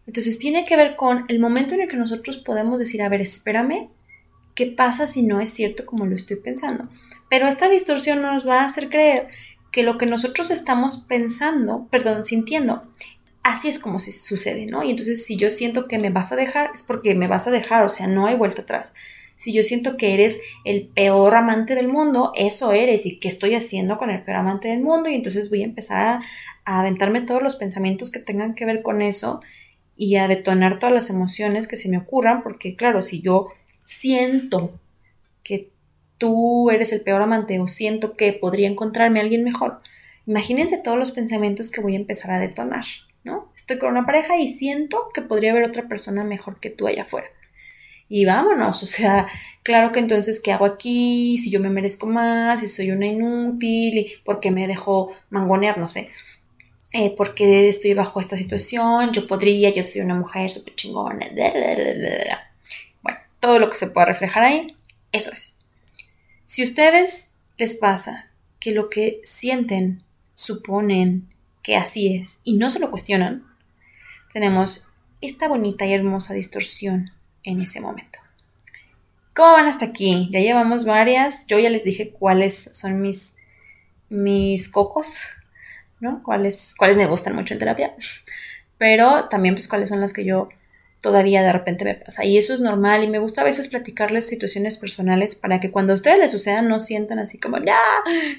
Entonces 0.07 0.39
tiene 0.39 0.65
que 0.65 0.75
ver 0.75 0.95
con 0.95 1.25
el 1.27 1.39
momento 1.39 1.75
en 1.75 1.81
el 1.81 1.87
que 1.87 1.97
nosotros 1.97 2.37
podemos 2.37 2.79
decir, 2.79 3.01
a 3.01 3.09
ver, 3.09 3.21
espérame, 3.21 3.89
¿qué 4.55 4.65
pasa 4.65 5.05
si 5.05 5.21
no 5.21 5.39
es 5.39 5.51
cierto 5.51 5.85
como 5.85 6.05
lo 6.05 6.15
estoy 6.15 6.37
pensando? 6.37 6.89
Pero 7.29 7.47
esta 7.47 7.69
distorsión 7.69 8.21
nos 8.21 8.47
va 8.47 8.61
a 8.61 8.65
hacer 8.65 8.89
creer 8.89 9.27
que 9.71 9.83
lo 9.83 9.97
que 9.97 10.05
nosotros 10.05 10.49
estamos 10.49 10.97
pensando, 10.97 11.87
perdón, 11.91 12.25
sintiendo, 12.25 12.81
así 13.53 13.67
es 13.67 13.79
como 13.79 13.99
se 13.99 14.11
sucede, 14.11 14.65
¿no? 14.65 14.83
Y 14.83 14.91
entonces 14.91 15.25
si 15.25 15.35
yo 15.35 15.51
siento 15.51 15.87
que 15.87 15.99
me 15.99 16.09
vas 16.09 16.31
a 16.31 16.35
dejar, 16.35 16.71
es 16.73 16.83
porque 16.83 17.15
me 17.15 17.27
vas 17.27 17.47
a 17.47 17.51
dejar, 17.51 17.83
o 17.83 17.89
sea, 17.89 18.07
no 18.07 18.27
hay 18.27 18.35
vuelta 18.35 18.61
atrás. 18.61 18.93
Si 19.37 19.53
yo 19.53 19.63
siento 19.63 19.95
que 19.95 20.13
eres 20.13 20.41
el 20.65 20.87
peor 20.87 21.33
amante 21.33 21.73
del 21.73 21.87
mundo, 21.87 22.33
eso 22.35 22.73
eres. 22.73 23.05
¿Y 23.05 23.19
qué 23.19 23.29
estoy 23.29 23.55
haciendo 23.55 23.97
con 23.97 24.09
el 24.09 24.21
peor 24.23 24.37
amante 24.37 24.67
del 24.67 24.81
mundo? 24.81 25.09
Y 25.09 25.15
entonces 25.15 25.49
voy 25.49 25.61
a 25.61 25.65
empezar 25.65 25.97
a, 25.97 26.21
aventarme 26.65 27.21
todos 27.21 27.41
los 27.41 27.55
pensamientos 27.55 28.11
que 28.11 28.19
tengan 28.19 28.53
que 28.53 28.65
ver 28.65 28.81
con 28.81 29.01
eso. 29.01 29.41
y 30.01 30.15
a 30.15 30.29
detonar 30.29 30.79
todas 30.79 30.93
las 30.95 31.09
emociones 31.09 31.67
que 31.67 31.75
se 31.75 31.89
me 31.89 31.97
ocurran, 31.97 32.41
porque 32.41 32.75
claro, 32.77 33.01
si 33.01 33.21
yo 33.21 33.49
siento 33.83 34.79
que 35.43 35.71
tú 36.17 36.69
eres 36.69 36.93
el 36.93 37.01
peor 37.01 37.21
amante 37.21 37.59
o 37.59 37.67
siento 37.67 38.15
que 38.15 38.31
podría 38.33 38.69
encontrarme 38.69 39.19
alguien 39.19 39.43
mejor, 39.43 39.79
imagínense 40.25 40.77
todos 40.77 40.97
los 40.97 41.11
pensamientos 41.11 41.69
que 41.69 41.81
voy 41.81 41.95
a 41.95 41.99
empezar 41.99 42.31
a 42.31 42.39
detonar, 42.39 42.85
¿no? 43.23 43.51
Estoy 43.55 43.77
con 43.77 43.91
una 43.91 44.05
pareja 44.05 44.37
y 44.37 44.53
siento 44.53 45.09
que 45.13 45.21
podría 45.21 45.51
haber 45.51 45.67
otra 45.67 45.87
persona 45.87 46.23
mejor 46.23 46.59
que 46.59 46.69
tú 46.69 46.87
allá 46.87 47.03
afuera. 47.03 47.27
Y 48.07 48.25
vámonos, 48.25 48.81
o 48.81 48.85
sea, 48.87 49.27
claro 49.61 49.91
que 49.91 49.99
entonces, 49.99 50.39
¿qué 50.39 50.51
hago 50.51 50.65
aquí? 50.65 51.37
Si 51.37 51.51
yo 51.51 51.59
me 51.59 51.69
merezco 51.69 52.07
más, 52.07 52.61
si 52.61 52.67
soy 52.67 52.91
una 52.91 53.05
inútil, 53.05 53.97
y 53.99 54.13
por 54.25 54.39
qué 54.39 54.49
me 54.51 54.67
dejo 54.67 55.13
mangonear, 55.29 55.77
no 55.77 55.87
sé. 55.87 56.09
Eh, 56.91 57.13
porque 57.15 57.67
estoy 57.67 57.93
bajo 57.93 58.19
esta 58.19 58.35
situación, 58.35 59.11
yo 59.11 59.27
podría, 59.27 59.69
yo 59.69 59.83
soy 59.83 60.01
una 60.01 60.15
mujer 60.15 60.49
súper 60.49 60.73
chingona, 60.73 61.29
bueno, 63.03 63.19
todo 63.39 63.59
lo 63.59 63.69
que 63.69 63.75
se 63.75 63.87
pueda 63.87 64.07
reflejar 64.07 64.41
ahí, 64.41 64.75
eso 65.11 65.31
es. 65.31 65.55
Si 66.47 66.63
a 66.63 66.65
ustedes 66.65 67.35
les 67.59 67.75
pasa 67.75 68.31
que 68.59 68.71
lo 68.71 68.89
que 68.89 69.21
sienten, 69.23 70.01
suponen 70.33 71.29
que 71.69 71.77
así 71.77 72.15
es 72.15 72.41
y 72.43 72.57
no 72.57 72.71
se 72.71 72.79
lo 72.79 72.89
cuestionan, 72.89 73.45
tenemos 74.33 74.87
esta 75.21 75.47
bonita 75.47 75.85
y 75.85 75.93
hermosa 75.93 76.33
distorsión 76.33 77.11
en 77.43 77.61
ese 77.61 77.79
momento. 77.79 78.17
¿Cómo 79.35 79.51
van 79.51 79.67
hasta 79.67 79.85
aquí? 79.85 80.29
Ya 80.31 80.39
llevamos 80.39 80.85
varias. 80.85 81.45
Yo 81.45 81.59
ya 81.59 81.69
les 81.69 81.83
dije 81.83 82.09
cuáles 82.09 82.75
son 82.75 83.01
mis, 83.01 83.35
mis 84.09 84.67
cocos 84.67 85.21
¿no? 85.99 86.23
Cuáles, 86.23 86.73
cuáles 86.75 86.97
me 86.97 87.05
gustan 87.05 87.35
mucho 87.35 87.53
en 87.53 87.59
terapia, 87.59 87.93
pero 88.79 89.27
también 89.29 89.53
pues 89.53 89.67
cuáles 89.67 89.89
son 89.89 90.01
las 90.01 90.11
que 90.11 90.25
yo 90.25 90.49
todavía 91.01 91.43
de 91.43 91.53
repente 91.53 91.85
me 91.85 91.93
pasa. 91.93 92.25
Y 92.25 92.39
eso 92.39 92.55
es 92.55 92.61
normal 92.61 93.03
y 93.03 93.07
me 93.07 93.19
gusta 93.19 93.41
a 93.41 93.43
veces 93.43 93.67
platicarles 93.67 94.27
situaciones 94.27 94.79
personales 94.79 95.35
para 95.35 95.59
que 95.59 95.69
cuando 95.69 95.93
a 95.93 95.95
ustedes 95.97 96.17
les 96.17 96.31
sucedan 96.31 96.67
no 96.67 96.79
sientan 96.79 97.19
así 97.19 97.37
como, 97.37 97.59
ya, 97.59 97.77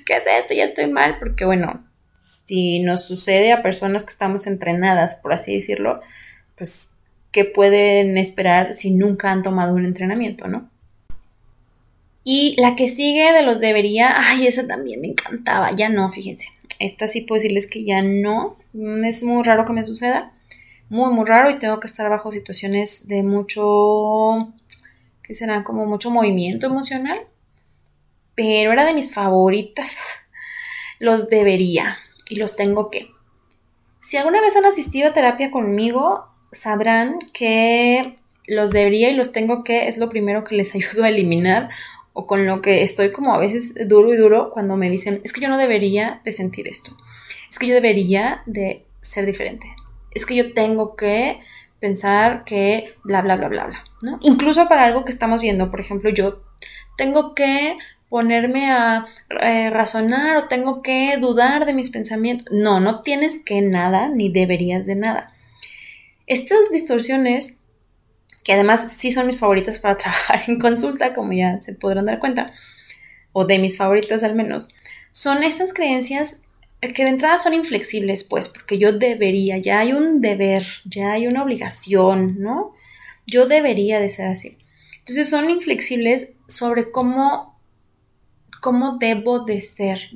¿qué 0.05 0.17
es 0.17 0.25
esto? 0.27 0.53
Ya 0.53 0.65
estoy 0.65 0.91
mal, 0.91 1.21
porque 1.21 1.45
bueno, 1.45 1.87
si 2.21 2.79
nos 2.79 3.05
sucede 3.05 3.51
a 3.51 3.63
personas 3.63 4.05
que 4.05 4.11
estamos 4.11 4.47
entrenadas, 4.47 5.17
por 5.17 5.33
así 5.33 5.53
decirlo, 5.53 6.01
pues, 6.57 6.93
¿qué 7.33 7.45
pueden 7.45 8.17
esperar 8.17 8.75
si 8.75 8.93
nunca 8.93 9.33
han 9.33 9.43
tomado 9.43 9.75
un 9.75 9.85
entrenamiento, 9.85 10.47
no? 10.47 10.71
Y 12.23 12.55
la 12.61 12.77
que 12.77 12.87
sigue 12.87 13.33
de 13.33 13.43
los 13.43 13.59
debería, 13.59 14.15
ay, 14.17 14.47
esa 14.47 14.69
también 14.69 15.01
me 15.01 15.09
encantaba, 15.09 15.75
ya 15.75 15.89
no, 15.89 16.09
fíjense 16.11 16.47
esta 16.81 17.07
sí 17.07 17.21
puedo 17.21 17.37
decirles 17.37 17.69
que 17.69 17.85
ya 17.85 18.03
no. 18.03 18.57
Es 19.05 19.23
muy 19.23 19.45
raro 19.45 19.65
que 19.65 19.73
me 19.73 19.85
suceda. 19.85 20.33
Muy, 20.89 21.13
muy 21.13 21.27
raro 21.27 21.51
y 21.51 21.59
tengo 21.59 21.79
que 21.79 21.87
estar 21.87 22.09
bajo 22.11 22.33
situaciones 22.33 23.07
de 23.07 23.23
mucho, 23.23 24.53
¿qué 25.23 25.35
será? 25.35 25.63
Como 25.63 25.87
mucho 25.87 26.11
movimiento 26.11 26.67
emocional. 26.67 27.21
Pero 28.35 28.73
era 28.73 28.85
de 28.85 28.95
mis 28.95 29.13
favoritas. 29.13 29.99
Los 30.99 31.29
debería 31.29 31.99
y 32.31 32.37
los 32.37 32.57
tengo 32.57 32.91
que. 32.91 33.11
Si 34.01 34.17
alguna 34.17 34.41
vez 34.41 34.57
han 34.57 34.65
asistido 34.65 35.11
a 35.11 35.13
terapia 35.13 35.51
conmigo, 35.51 36.25
sabrán 36.53 37.19
que 37.35 38.15
los 38.47 38.71
debería 38.71 39.11
y 39.11 39.15
los 39.15 39.33
tengo 39.33 39.63
que 39.63 39.89
es 39.89 39.99
lo 39.99 40.09
primero 40.09 40.45
que 40.45 40.55
les 40.55 40.75
ayudo 40.75 41.05
a 41.05 41.09
eliminar 41.09 41.69
o 42.13 42.27
con 42.27 42.47
lo 42.47 42.63
que 42.63 42.83
estoy 42.83 43.13
como 43.13 43.35
a 43.35 43.39
veces 43.39 43.89
duro 43.89 44.13
y 44.13 44.17
duro 44.17 44.51
cuando 44.51 44.77
me 44.77 44.91
dicen, 44.91 45.21
es 45.25 45.33
que 45.33 45.41
yo 45.41 45.49
no 45.49 45.59
debería 45.59 46.21
de 46.25 46.33
sentir 46.33 46.67
esto, 46.67 46.97
es 47.49 47.59
que 47.59 47.69
yo 47.69 47.75
debería 47.75 48.43
de 48.47 48.85
ser 49.01 49.27
diferente, 49.27 49.67
es 50.13 50.27
que 50.27 50.35
yo 50.35 50.53
tengo 50.53 50.97
que 50.97 51.41
pensar 51.79 52.45
que 52.45 52.95
bla, 53.05 53.23
bla, 53.23 53.37
bla, 53.37 53.49
bla, 53.49 53.67
bla, 53.67 53.85
¿no? 54.03 54.19
Incluso 54.23 54.69
para 54.69 54.85
algo 54.85 55.05
que 55.05 55.13
estamos 55.13 55.41
viendo, 55.41 55.71
por 55.71 55.81
ejemplo, 55.81 56.11
yo 56.11 56.43
tengo 56.97 57.35
que 57.35 57.79
ponerme 58.11 58.71
a 58.71 59.07
eh, 59.41 59.71
razonar 59.71 60.37
o 60.37 60.49
tengo 60.49 60.83
que 60.83 61.17
dudar 61.17 61.65
de 61.65 61.73
mis 61.73 61.89
pensamientos. 61.89 62.49
No, 62.51 62.81
no 62.81 63.01
tienes 63.01 63.39
que 63.43 63.63
nada 63.63 64.09
ni 64.09 64.29
deberías 64.29 64.85
de 64.85 64.97
nada. 64.97 65.33
Estas 66.27 66.71
distorsiones 66.71 67.57
que 68.45 68.53
además 68.53 68.93
sí 68.93 69.13
son 69.13 69.27
mis 69.27 69.39
favoritas 69.39 69.79
para 69.79 69.97
trabajar 69.97 70.43
en 70.47 70.59
consulta, 70.59 71.15
como 71.15 71.33
ya 71.33 71.61
se 71.63 71.73
podrán 71.73 72.07
dar 72.07 72.19
cuenta, 72.19 72.53
o 73.33 73.47
de 73.47 73.59
mis 73.59 73.77
favoritas 73.77 74.23
al 74.23 74.35
menos, 74.35 74.69
son 75.13 75.43
estas 75.43 75.73
creencias 75.73 76.43
que 76.81 77.05
de 77.05 77.11
entrada 77.11 77.39
son 77.39 77.53
inflexibles, 77.53 78.25
pues, 78.25 78.49
porque 78.49 78.79
yo 78.79 78.93
debería, 78.93 79.59
ya 79.59 79.81
hay 79.81 79.93
un 79.93 80.21
deber, 80.21 80.67
ya 80.85 81.13
hay 81.13 81.27
una 81.27 81.43
obligación, 81.43 82.41
¿no? 82.41 82.75
Yo 83.27 83.47
debería 83.47 84.01
de 84.01 84.09
ser 84.09 84.29
así. 84.29 84.57
Entonces 84.99 85.29
son 85.29 85.51
inflexibles 85.51 86.31
sobre 86.49 86.91
cómo, 86.91 87.50
cómo 88.61 88.99
debo 88.99 89.45
de 89.45 89.61
ser. 89.61 90.11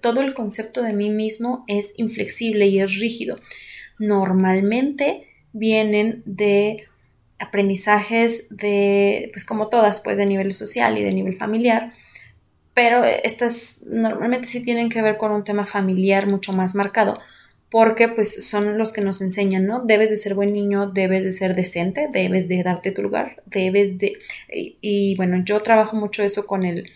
Todo 0.00 0.20
el 0.20 0.34
concepto 0.34 0.82
de 0.82 0.92
mí 0.92 1.10
mismo 1.10 1.64
es 1.66 1.94
inflexible 1.96 2.66
y 2.66 2.80
es 2.80 2.96
rígido. 2.96 3.38
Normalmente 3.98 5.28
vienen 5.52 6.22
de 6.24 6.84
aprendizajes 7.38 8.56
de, 8.56 9.30
pues 9.32 9.44
como 9.44 9.68
todas, 9.68 10.00
pues 10.00 10.16
de 10.16 10.26
nivel 10.26 10.52
social 10.52 10.98
y 10.98 11.02
de 11.02 11.12
nivel 11.12 11.36
familiar, 11.36 11.92
pero 12.74 13.04
estas 13.04 13.84
normalmente 13.88 14.46
sí 14.46 14.62
tienen 14.62 14.88
que 14.88 15.02
ver 15.02 15.16
con 15.16 15.32
un 15.32 15.44
tema 15.44 15.66
familiar 15.66 16.26
mucho 16.26 16.52
más 16.52 16.74
marcado, 16.74 17.18
porque 17.70 18.08
pues 18.08 18.48
son 18.48 18.78
los 18.78 18.92
que 18.92 19.00
nos 19.00 19.20
enseñan, 19.20 19.66
¿no? 19.66 19.82
Debes 19.84 20.10
de 20.10 20.16
ser 20.16 20.34
buen 20.34 20.52
niño, 20.52 20.88
debes 20.88 21.24
de 21.24 21.32
ser 21.32 21.54
decente, 21.54 22.08
debes 22.12 22.48
de 22.48 22.62
darte 22.62 22.92
tu 22.92 23.02
lugar, 23.02 23.42
debes 23.46 23.98
de... 23.98 24.14
Y, 24.50 25.16
bueno, 25.16 25.42
yo 25.44 25.60
trabajo 25.62 25.96
mucho 25.96 26.22
eso 26.22 26.46
con 26.46 26.64
el 26.64 26.90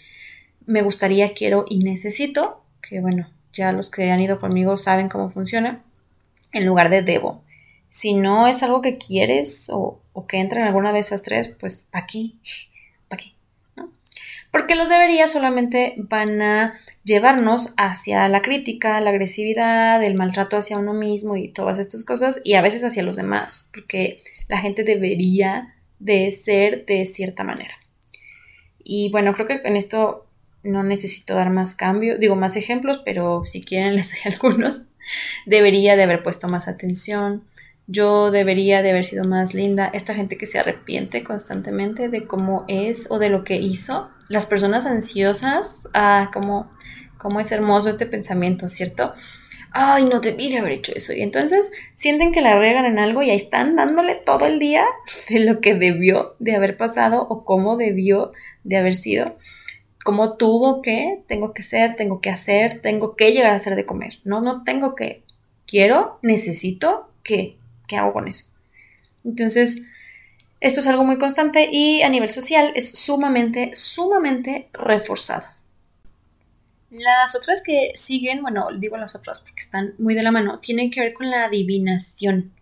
me 0.67 0.83
gustaría, 0.83 1.33
quiero 1.33 1.65
y 1.69 1.79
necesito, 1.79 2.63
que 2.81 3.01
bueno, 3.01 3.29
ya 3.53 3.73
los 3.73 3.91
que 3.91 4.11
han 4.11 4.21
ido 4.21 4.41
conmigo 4.41 4.77
saben 4.77 5.09
cómo 5.09 5.31
funciona, 5.31 5.83
en 6.53 6.67
lugar 6.67 6.91
de 6.91 7.03
debo. 7.03 7.43
Si 7.91 8.15
no 8.15 8.47
es 8.49 8.63
algo 8.63 8.81
que 8.81 8.97
quieres 8.97 9.69
o, 9.71 10.01
o 10.13 10.27
que 10.27 10.39
entren 10.39 10.65
alguna 10.65 10.93
vez 10.93 11.07
esas 11.07 11.23
tres, 11.23 11.49
pues 11.49 11.89
aquí, 11.93 12.39
aquí, 13.11 13.35
¿no? 13.77 13.93
Porque 14.51 14.75
los 14.75 14.89
deberías 14.89 15.33
solamente 15.33 15.95
van 15.99 16.41
a 16.43 16.79
llevarnos 17.05 17.75
hacia 17.77 18.29
la 18.29 18.43
crítica, 18.43 19.01
la 19.01 19.11
agresividad, 19.11 20.03
el 20.03 20.15
maltrato 20.15 20.57
hacia 20.57 20.79
uno 20.79 20.95
mismo 20.95 21.37
y 21.37 21.49
todas 21.49 21.79
estas 21.79 22.05
cosas, 22.05 22.41
y 22.45 22.55
a 22.55 22.63
veces 22.63 22.85
hacia 22.85 23.03
los 23.03 23.17
demás, 23.17 23.69
porque 23.73 24.19
la 24.49 24.59
gente 24.59 24.85
debería 24.85 25.75
de 25.99 26.31
ser 26.31 26.85
de 26.87 27.07
cierta 27.07 27.45
manera. 27.45 27.75
Y 28.85 29.11
bueno, 29.11 29.35
creo 29.35 29.47
que 29.47 29.61
en 29.65 29.77
esto 29.77 30.27
no 30.63 30.83
necesito 30.83 31.35
dar 31.35 31.51
más 31.51 31.75
cambio, 31.75 32.19
digo 32.19 32.37
más 32.37 32.57
ejemplos, 32.57 33.01
pero 33.05 33.45
si 33.47 33.63
quieren 33.63 33.95
les 33.97 34.13
doy 34.13 34.33
algunos. 34.33 34.83
Debería 35.47 35.97
de 35.97 36.05
haber 36.05 36.23
puesto 36.23 36.47
más 36.49 36.69
atención, 36.69 37.43
yo 37.87 38.31
debería 38.31 38.83
de 38.83 38.91
haber 38.91 39.05
sido 39.05 39.25
más 39.25 39.55
linda. 39.55 39.91
Esta 39.93 40.15
gente 40.15 40.37
que 40.37 40.47
se 40.47 40.59
arrepiente 40.59 41.25
constantemente 41.25 42.09
de 42.09 42.27
cómo 42.27 42.65
es 42.69 43.11
o 43.11 43.19
de 43.19 43.29
lo 43.29 43.45
que 43.45 43.57
hizo. 43.57 44.09
Las 44.29 44.47
personas 44.47 44.87
ansiosas, 44.87 45.89
ah, 45.93 46.31
como, 46.33 46.71
como 47.19 47.41
es 47.41 47.51
hermoso 47.51 47.89
este 47.89 48.07
pensamiento, 48.07 48.69
¿cierto? 48.69 49.13
Ay, 49.73 50.05
no 50.05 50.21
debí 50.21 50.51
de 50.51 50.59
haber 50.59 50.73
hecho 50.73 50.93
eso. 50.95 51.13
Y 51.13 51.23
entonces 51.23 51.73
sienten 51.95 52.33
que 52.33 52.41
la 52.41 52.59
regan 52.59 52.85
en 52.85 52.99
algo 52.99 53.23
y 53.23 53.31
ahí 53.31 53.37
están 53.37 53.75
dándole 53.75 54.15
todo 54.15 54.47
el 54.47 54.59
día 54.59 54.85
de 55.29 55.41
lo 55.41 55.61
que 55.61 55.75
debió 55.75 56.37
de 56.39 56.55
haber 56.55 56.77
pasado 56.77 57.27
o 57.29 57.45
cómo 57.45 57.77
debió 57.77 58.33
de 58.65 58.77
haber 58.77 58.95
sido. 58.95 59.37
Cómo 60.05 60.37
tuvo 60.37 60.83
que, 60.83 61.23
tengo 61.29 61.53
que 61.53 61.63
ser, 61.63 61.95
tengo 61.95 62.21
que 62.21 62.31
hacer, 62.31 62.81
tengo 62.81 63.17
que 63.17 63.33
llegar 63.33 63.53
a 63.53 63.57
hacer 63.57 63.77
de 63.77 63.87
comer. 63.87 64.19
No, 64.25 64.41
no 64.41 64.65
tengo 64.65 64.95
que. 64.95 65.23
Quiero, 65.67 66.19
necesito 66.23 67.09
que 67.23 67.57
¿qué 67.93 67.99
hago 67.99 68.13
con 68.13 68.27
eso? 68.27 68.47
Entonces, 69.23 69.87
esto 70.61 70.81
es 70.81 70.87
algo 70.87 71.05
muy 71.05 71.19
constante 71.19 71.69
y 71.71 72.01
a 72.01 72.09
nivel 72.09 72.31
social 72.31 72.73
es 72.75 72.99
sumamente, 72.99 73.73
sumamente 73.75 74.69
reforzado. 74.73 75.47
Las 76.91 77.35
otras 77.35 77.63
que 77.63 77.93
siguen, 77.95 78.43
bueno, 78.43 78.69
digo 78.79 78.97
las 78.97 79.15
otras 79.15 79.41
porque 79.41 79.61
están 79.61 79.95
muy 79.99 80.15
de 80.15 80.23
la 80.23 80.31
mano, 80.31 80.59
tienen 80.59 80.91
que 80.91 81.01
ver 81.01 81.13
con 81.13 81.31
la 81.31 81.45
adivinación. 81.45 82.53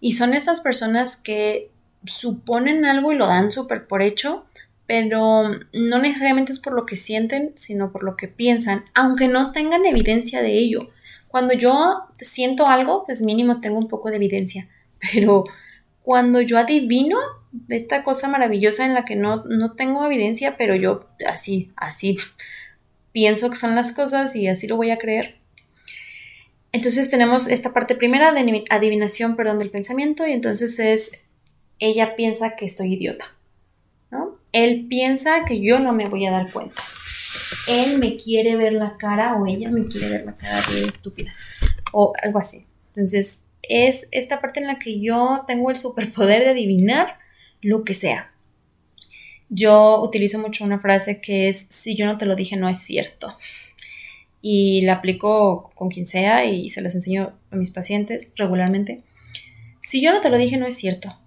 Y 0.00 0.12
son 0.12 0.34
esas 0.34 0.60
personas 0.60 1.16
que 1.16 1.70
suponen 2.04 2.84
algo 2.84 3.10
y 3.10 3.16
lo 3.16 3.26
dan 3.26 3.50
súper 3.50 3.86
por 3.86 4.02
hecho, 4.02 4.44
pero 4.86 5.50
no 5.72 5.98
necesariamente 5.98 6.52
es 6.52 6.60
por 6.60 6.74
lo 6.74 6.86
que 6.86 6.96
sienten, 6.96 7.52
sino 7.54 7.92
por 7.92 8.04
lo 8.04 8.16
que 8.16 8.28
piensan, 8.28 8.84
aunque 8.94 9.28
no 9.28 9.52
tengan 9.52 9.86
evidencia 9.86 10.42
de 10.42 10.58
ello. 10.58 10.90
Cuando 11.28 11.54
yo 11.54 12.04
siento 12.20 12.68
algo, 12.68 13.04
pues 13.04 13.22
mínimo 13.22 13.60
tengo 13.60 13.78
un 13.78 13.88
poco 13.88 14.10
de 14.10 14.16
evidencia, 14.16 14.68
pero 15.12 15.44
cuando 16.02 16.40
yo 16.40 16.58
adivino 16.58 17.18
de 17.52 17.76
esta 17.76 18.02
cosa 18.02 18.28
maravillosa 18.28 18.84
en 18.84 18.94
la 18.94 19.04
que 19.04 19.16
no, 19.16 19.44
no 19.44 19.72
tengo 19.72 20.04
evidencia, 20.04 20.56
pero 20.56 20.74
yo 20.74 21.06
así, 21.26 21.72
así 21.76 22.18
pienso 23.12 23.48
que 23.48 23.56
son 23.56 23.74
las 23.74 23.92
cosas 23.92 24.34
y 24.36 24.48
así 24.48 24.66
lo 24.66 24.76
voy 24.76 24.90
a 24.90 24.98
creer, 24.98 25.36
entonces 26.74 27.08
tenemos 27.08 27.46
esta 27.46 27.72
parte 27.72 27.94
primera 27.94 28.32
de 28.32 28.64
adivinación, 28.68 29.36
perdón, 29.36 29.60
del 29.60 29.70
pensamiento 29.70 30.26
y 30.26 30.32
entonces 30.32 30.80
es, 30.80 31.26
ella 31.78 32.16
piensa 32.16 32.56
que 32.56 32.64
estoy 32.64 32.94
idiota. 32.94 33.33
Él 34.54 34.86
piensa 34.88 35.44
que 35.44 35.60
yo 35.60 35.80
no 35.80 35.92
me 35.92 36.08
voy 36.08 36.24
a 36.26 36.30
dar 36.30 36.50
cuenta. 36.50 36.82
Él 37.68 37.98
me 37.98 38.16
quiere 38.16 38.56
ver 38.56 38.72
la 38.72 38.96
cara 38.96 39.34
o 39.34 39.46
ella 39.46 39.70
me 39.70 39.86
quiere 39.86 40.08
ver 40.08 40.24
la 40.24 40.36
cara 40.36 40.62
de 40.72 40.84
estúpida 40.84 41.34
o 41.92 42.12
algo 42.22 42.38
así. 42.38 42.64
Entonces 42.94 43.46
es 43.62 44.08
esta 44.12 44.40
parte 44.40 44.60
en 44.60 44.66
la 44.66 44.78
que 44.78 45.00
yo 45.00 45.44
tengo 45.46 45.70
el 45.70 45.78
superpoder 45.78 46.44
de 46.44 46.50
adivinar 46.50 47.18
lo 47.60 47.84
que 47.84 47.94
sea. 47.94 48.30
Yo 49.48 50.00
utilizo 50.00 50.38
mucho 50.38 50.64
una 50.64 50.78
frase 50.78 51.20
que 51.20 51.48
es, 51.48 51.66
si 51.68 51.94
yo 51.96 52.06
no 52.06 52.16
te 52.16 52.26
lo 52.26 52.34
dije, 52.34 52.56
no 52.56 52.68
es 52.68 52.80
cierto 52.80 53.36
y 54.46 54.82
la 54.82 54.96
aplico 54.96 55.72
con 55.74 55.88
quien 55.88 56.06
sea 56.06 56.44
y 56.44 56.68
se 56.68 56.82
las 56.82 56.94
enseño 56.94 57.32
a 57.50 57.56
mis 57.56 57.70
pacientes 57.70 58.30
regularmente. 58.36 59.00
Si 59.80 60.02
yo 60.02 60.12
no 60.12 60.20
te 60.20 60.28
lo 60.28 60.36
dije, 60.36 60.58
no 60.58 60.66
es 60.66 60.74
cierto. 60.74 61.18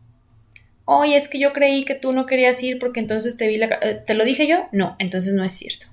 Oye, 0.90 1.18
es 1.18 1.28
que 1.28 1.38
yo 1.38 1.52
creí 1.52 1.84
que 1.84 1.96
tú 1.96 2.14
no 2.14 2.26
querías 2.26 2.64
ir 2.64 2.80
porque 2.80 3.02
entonces 3.02 3.36
te 3.36 3.50
vi 3.50 3.58
la... 3.58 3.66
Eh, 3.82 4.02
¿Te 4.08 4.14
lo 4.14 4.24
dije 4.24 4.48
yo? 4.48 4.70
No, 4.72 4.96
entonces 5.00 5.34
no 5.34 5.44
es 5.44 5.52
cierto. 5.52 5.88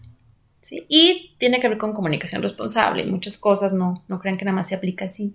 ¿Sí? 0.60 0.86
Y 0.88 1.34
tiene 1.38 1.58
que 1.58 1.68
ver 1.68 1.78
con 1.78 1.94
comunicación 1.94 2.44
responsable 2.44 3.02
y 3.02 3.10
muchas 3.10 3.36
cosas, 3.36 3.72
no, 3.72 4.04
no 4.06 4.20
crean 4.20 4.38
que 4.38 4.44
nada 4.44 4.54
más 4.54 4.68
se 4.68 4.76
aplica 4.76 5.06
así. 5.06 5.34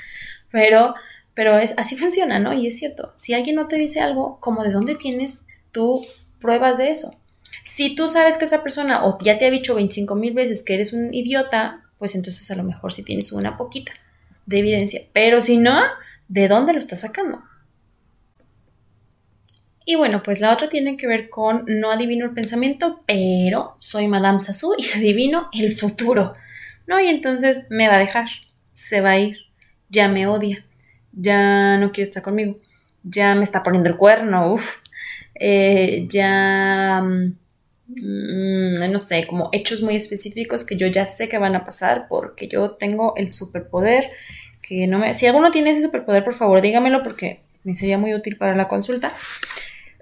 Pero, 0.50 0.94
pero 1.34 1.56
es, 1.58 1.74
así 1.76 1.96
funciona, 1.96 2.38
¿no? 2.38 2.52
Y 2.52 2.66
es 2.66 2.78
cierto. 2.78 3.12
Si 3.16 3.34
alguien 3.34 3.56
no 3.56 3.68
te 3.68 3.76
dice 3.76 4.00
algo, 4.00 4.38
como 4.40 4.64
de 4.64 4.72
dónde 4.72 4.94
tienes 4.94 5.46
tú 5.70 6.06
pruebas 6.40 6.78
de 6.78 6.90
eso. 6.90 7.14
Si 7.62 7.94
tú 7.94 8.08
sabes 8.08 8.38
que 8.38 8.46
esa 8.46 8.62
persona 8.62 9.04
o 9.04 9.18
ya 9.20 9.36
te 9.36 9.46
ha 9.46 9.50
dicho 9.50 9.74
25 9.74 10.14
mil 10.14 10.32
veces 10.32 10.62
que 10.62 10.74
eres 10.74 10.92
un 10.92 11.12
idiota, 11.12 11.82
pues 11.98 12.14
entonces 12.14 12.50
a 12.50 12.56
lo 12.56 12.62
mejor 12.62 12.92
sí 12.92 13.02
tienes 13.02 13.32
una 13.32 13.56
poquita 13.56 13.92
de 14.46 14.58
evidencia. 14.58 15.02
Pero 15.12 15.40
si 15.40 15.58
no, 15.58 15.78
¿de 16.28 16.48
dónde 16.48 16.72
lo 16.72 16.78
estás 16.78 17.00
sacando? 17.00 17.42
Y 19.86 19.94
bueno, 19.94 20.22
pues 20.22 20.40
la 20.40 20.52
otra 20.52 20.68
tiene 20.68 20.98
que 20.98 21.06
ver 21.06 21.30
con 21.30 21.64
no 21.66 21.90
adivino 21.90 22.26
el 22.26 22.34
pensamiento, 22.34 23.02
pero 23.06 23.78
soy 23.78 24.06
Madame 24.08 24.42
Sassou 24.42 24.74
y 24.76 24.86
adivino 24.98 25.48
el 25.54 25.74
futuro. 25.74 26.34
¿No? 26.86 27.00
Y 27.00 27.08
entonces 27.08 27.64
me 27.70 27.88
va 27.88 27.94
a 27.94 27.98
dejar, 27.98 28.28
se 28.72 29.00
va 29.00 29.12
a 29.12 29.18
ir, 29.18 29.38
ya 29.88 30.08
me 30.08 30.26
odia, 30.26 30.66
ya 31.12 31.78
no 31.78 31.90
quiere 31.90 32.08
estar 32.08 32.22
conmigo, 32.22 32.58
ya 33.02 33.34
me 33.34 33.42
está 33.42 33.62
poniendo 33.62 33.88
el 33.88 33.96
cuerno, 33.96 34.52
uff, 34.52 34.80
eh, 35.34 36.06
ya 36.08 37.02
mm, 37.02 37.32
Mm, 37.88 38.90
no 38.90 38.98
sé, 38.98 39.26
como 39.26 39.48
hechos 39.52 39.80
muy 39.82 39.94
específicos 39.94 40.64
que 40.64 40.76
yo 40.76 40.88
ya 40.88 41.06
sé 41.06 41.28
que 41.28 41.38
van 41.38 41.54
a 41.54 41.64
pasar 41.64 42.06
porque 42.08 42.48
yo 42.48 42.72
tengo 42.72 43.14
el 43.16 43.32
superpoder 43.32 44.10
que 44.60 44.86
no 44.88 44.98
me... 44.98 45.14
Si 45.14 45.26
alguno 45.26 45.50
tiene 45.52 45.70
ese 45.70 45.82
superpoder, 45.82 46.24
por 46.24 46.34
favor, 46.34 46.60
dígamelo 46.60 47.02
porque 47.04 47.42
me 47.62 47.76
sería 47.76 47.98
muy 47.98 48.12
útil 48.14 48.36
para 48.36 48.56
la 48.56 48.66
consulta. 48.66 49.14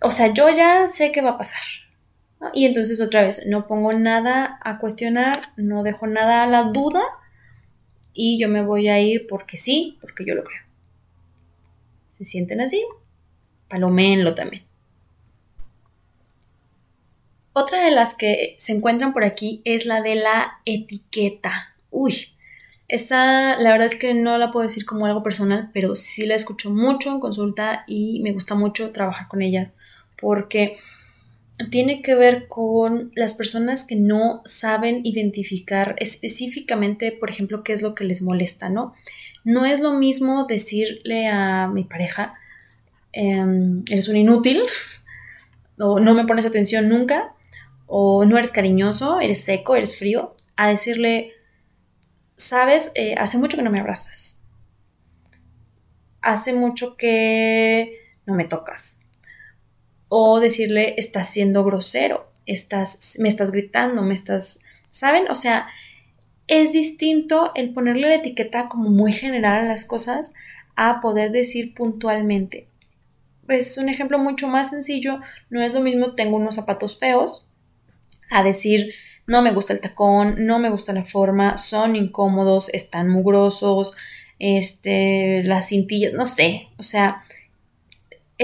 O 0.05 0.11
sea, 0.11 0.35
yo 0.35 0.51
ya 0.51 0.87
sé 0.88 1.12
que 1.12 1.23
va 1.23 1.31
a 1.31 1.38
pasar. 1.38 1.62
Y 2.53 2.67
entonces 2.67 3.01
otra 3.01 3.23
vez, 3.23 3.47
no 3.47 3.67
pongo 3.67 3.95
nada 3.95 4.59
a 4.62 4.79
cuestionar, 4.79 5.35
no 5.57 5.83
dejo 5.83 6.07
nada 6.07 6.43
a 6.43 6.47
la 6.47 6.64
duda 6.64 7.03
y 8.12 8.38
yo 8.38 8.51
me 8.51 8.62
voy 8.62 8.88
a 8.88 9.01
ir 9.01 9.27
porque 9.27 9.57
sí, 9.57 9.97
porque 10.03 10.27
yo 10.27 10.35
lo 10.35 10.45
creo. 10.45 10.61
¿Se 12.12 12.27
sienten 12.27 12.61
así? 12.61 12.85
Palomenlo 13.67 14.35
también. 14.35 14.64
Otra 17.55 17.83
de 17.83 17.90
las 17.90 18.14
que 18.14 18.57
se 18.59 18.73
encuentran 18.73 19.14
por 19.14 19.25
aquí 19.25 19.62
es 19.64 19.87
la 19.87 20.03
de 20.03 20.17
la 20.17 20.61
etiqueta. 20.67 21.75
Uy, 21.90 22.35
esta 22.88 23.59
la 23.59 23.71
verdad 23.71 23.87
es 23.87 23.97
que 23.97 24.12
no 24.12 24.37
la 24.37 24.51
puedo 24.51 24.67
decir 24.67 24.85
como 24.85 25.07
algo 25.07 25.23
personal, 25.23 25.71
pero 25.73 25.97
sí 25.97 26.27
la 26.27 26.35
escucho 26.35 26.71
mucho 26.71 27.11
en 27.11 27.21
consulta 27.21 27.85
y 27.87 28.21
me 28.23 28.33
gusta 28.33 28.55
mucho 28.55 28.93
trabajar 28.93 29.29
con 29.29 29.40
ella 29.40 29.73
porque 30.16 30.77
tiene 31.70 32.03
que 32.03 32.14
ver 32.14 32.48
con 32.48 33.12
las 33.14 33.35
personas 33.35 33.85
que 33.85 33.96
no 33.96 34.42
saben 34.44 35.00
identificar 35.05 35.94
específicamente, 35.98 37.12
por 37.12 37.31
ejemplo, 37.31 37.62
qué 37.62 37.72
es 37.72 37.83
lo 37.83 37.94
que 37.94 38.05
les 38.05 38.22
molesta, 38.22 38.68
¿no? 38.68 38.94
No 39.44 39.64
es 39.64 39.81
lo 39.81 39.92
mismo 39.92 40.46
decirle 40.46 41.29
a 41.29 41.68
mi 41.68 41.85
pareja, 41.85 42.35
em, 43.12 43.85
eres 43.88 44.09
un 44.09 44.16
inútil, 44.16 44.62
o 45.79 46.00
no 46.00 46.14
me 46.14 46.27
pones 46.27 46.46
atención 46.46 46.88
nunca, 46.88 47.35
o 47.87 48.24
no 48.24 48.37
eres 48.38 48.50
cariñoso, 48.50 49.20
eres 49.20 49.44
seco, 49.44 49.77
eres 49.77 49.96
frío, 49.96 50.35
a 50.57 50.68
decirle, 50.68 51.33
sabes, 52.37 52.90
eh, 52.94 53.14
hace 53.16 53.38
mucho 53.38 53.57
que 53.57 53.62
no 53.62 53.70
me 53.70 53.81
abrazas, 53.81 54.42
hace 56.20 56.53
mucho 56.53 56.96
que 56.96 57.98
no 58.27 58.35
me 58.35 58.44
tocas, 58.44 59.04
o 60.16 60.38
decirle, 60.38 60.94
estás 60.96 61.29
siendo 61.29 61.64
grosero, 61.64 62.31
estás, 62.46 63.16
me 63.18 63.29
estás 63.29 63.50
gritando, 63.50 64.00
me 64.03 64.14
estás, 64.14 64.61
¿saben? 64.88 65.29
O 65.29 65.35
sea, 65.35 65.66
es 66.46 66.72
distinto 66.72 67.50
el 67.57 67.74
ponerle 67.74 68.07
la 68.07 68.14
etiqueta 68.14 68.68
como 68.68 68.90
muy 68.90 69.12
general 69.12 69.64
a 69.64 69.68
las 69.68 69.85
cosas 69.85 70.33
a 70.77 71.00
poder 71.00 71.33
decir 71.33 71.74
puntualmente. 71.74 72.68
Es 73.48 73.77
un 73.77 73.88
ejemplo 73.88 74.20
mucho 74.20 74.46
más 74.46 74.70
sencillo, 74.70 75.18
no 75.50 75.61
es 75.61 75.74
lo 75.74 75.81
mismo 75.81 76.14
tengo 76.14 76.37
unos 76.37 76.55
zapatos 76.55 76.96
feos 76.96 77.48
a 78.31 78.44
decir, 78.44 78.94
no 79.27 79.42
me 79.42 79.53
gusta 79.53 79.72
el 79.72 79.81
tacón, 79.81 80.46
no 80.46 80.61
me 80.61 80.70
gusta 80.70 80.92
la 80.92 81.03
forma, 81.03 81.57
son 81.57 81.96
incómodos, 81.96 82.68
están 82.68 83.09
mugrosos, 83.09 83.96
este, 84.38 85.42
las 85.42 85.70
cintillas, 85.70 86.12
no 86.12 86.24
sé, 86.24 86.68
o 86.79 86.85
sea, 86.85 87.24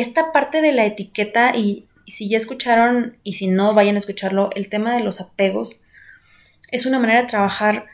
esta 0.00 0.32
parte 0.32 0.60
de 0.60 0.72
la 0.72 0.84
etiqueta 0.84 1.56
y, 1.56 1.86
si 2.06 2.28
ya 2.28 2.36
escucharon 2.36 3.16
y 3.22 3.34
si 3.34 3.46
no 3.46 3.72
vayan 3.72 3.94
a 3.94 3.98
escucharlo, 3.98 4.50
el 4.56 4.68
tema 4.68 4.94
de 4.94 5.04
los 5.04 5.20
apegos 5.20 5.80
es 6.72 6.86
una 6.86 6.98
manera 6.98 7.22
de 7.22 7.28
trabajar 7.28 7.86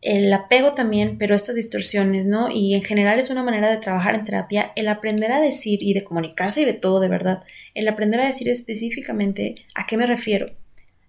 el 0.00 0.32
apego 0.32 0.74
también, 0.74 1.16
pero 1.16 1.36
estas 1.36 1.54
distorsiones, 1.54 2.26
¿no? 2.26 2.50
Y 2.50 2.74
en 2.74 2.82
general 2.82 3.20
es 3.20 3.30
una 3.30 3.44
manera 3.44 3.70
de 3.70 3.76
trabajar 3.76 4.16
en 4.16 4.24
terapia, 4.24 4.72
el 4.74 4.88
aprender 4.88 5.30
a 5.30 5.40
decir 5.40 5.80
y 5.80 5.94
de 5.94 6.02
comunicarse 6.02 6.62
y 6.62 6.64
de 6.64 6.72
todo 6.72 6.98
de 6.98 7.08
verdad, 7.08 7.44
el 7.74 7.86
aprender 7.86 8.20
a 8.20 8.26
decir 8.26 8.48
específicamente 8.48 9.64
a 9.76 9.86
qué 9.86 9.96
me 9.96 10.06
refiero, 10.06 10.50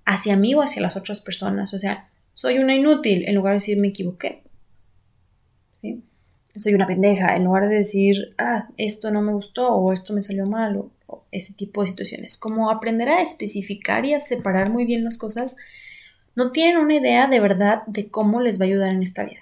hacia 0.06 0.36
mí 0.36 0.54
o 0.54 0.62
hacia 0.62 0.84
las 0.84 0.96
otras 0.96 1.22
personas. 1.22 1.74
O 1.74 1.80
sea, 1.80 2.08
soy 2.34 2.60
una 2.60 2.76
inútil 2.76 3.28
en 3.28 3.34
lugar 3.34 3.54
de 3.54 3.58
decir 3.58 3.78
me 3.78 3.88
equivoqué. 3.88 4.44
Soy 6.56 6.74
una 6.76 6.88
pendeja 6.88 7.36
en 7.36 7.46
lugar 7.46 7.68
de 7.68 7.78
decir, 7.78 8.36
ah, 8.38 8.70
esto 8.78 9.10
no 9.12 9.22
me 9.22 9.34
gustó 9.34 9.70
o 9.70 9.92
esto 9.92 10.14
me 10.14 10.22
salió 10.22 10.46
mal 10.46 10.78
o, 11.08 11.24
ese 11.32 11.54
tipo 11.54 11.82
de 11.82 11.88
situaciones. 11.88 12.38
Como 12.38 12.70
aprender 12.70 13.10
a 13.10 13.22
especificar 13.22 14.06
y 14.06 14.14
a 14.14 14.20
separar 14.20 14.70
muy 14.70 14.86
bien 14.86 15.04
las 15.04 15.18
cosas, 15.18 15.58
no 16.36 16.52
tienen 16.52 16.78
una 16.78 16.96
idea 16.96 17.28
de 17.28 17.40
verdad 17.40 17.84
de 17.88 18.10
cómo 18.10 18.40
les 18.42 18.60
va 18.60 18.66
a 18.66 18.68
ayudar 18.68 18.92
en 18.92 19.04
esta 19.04 19.24
vida. 19.24 19.42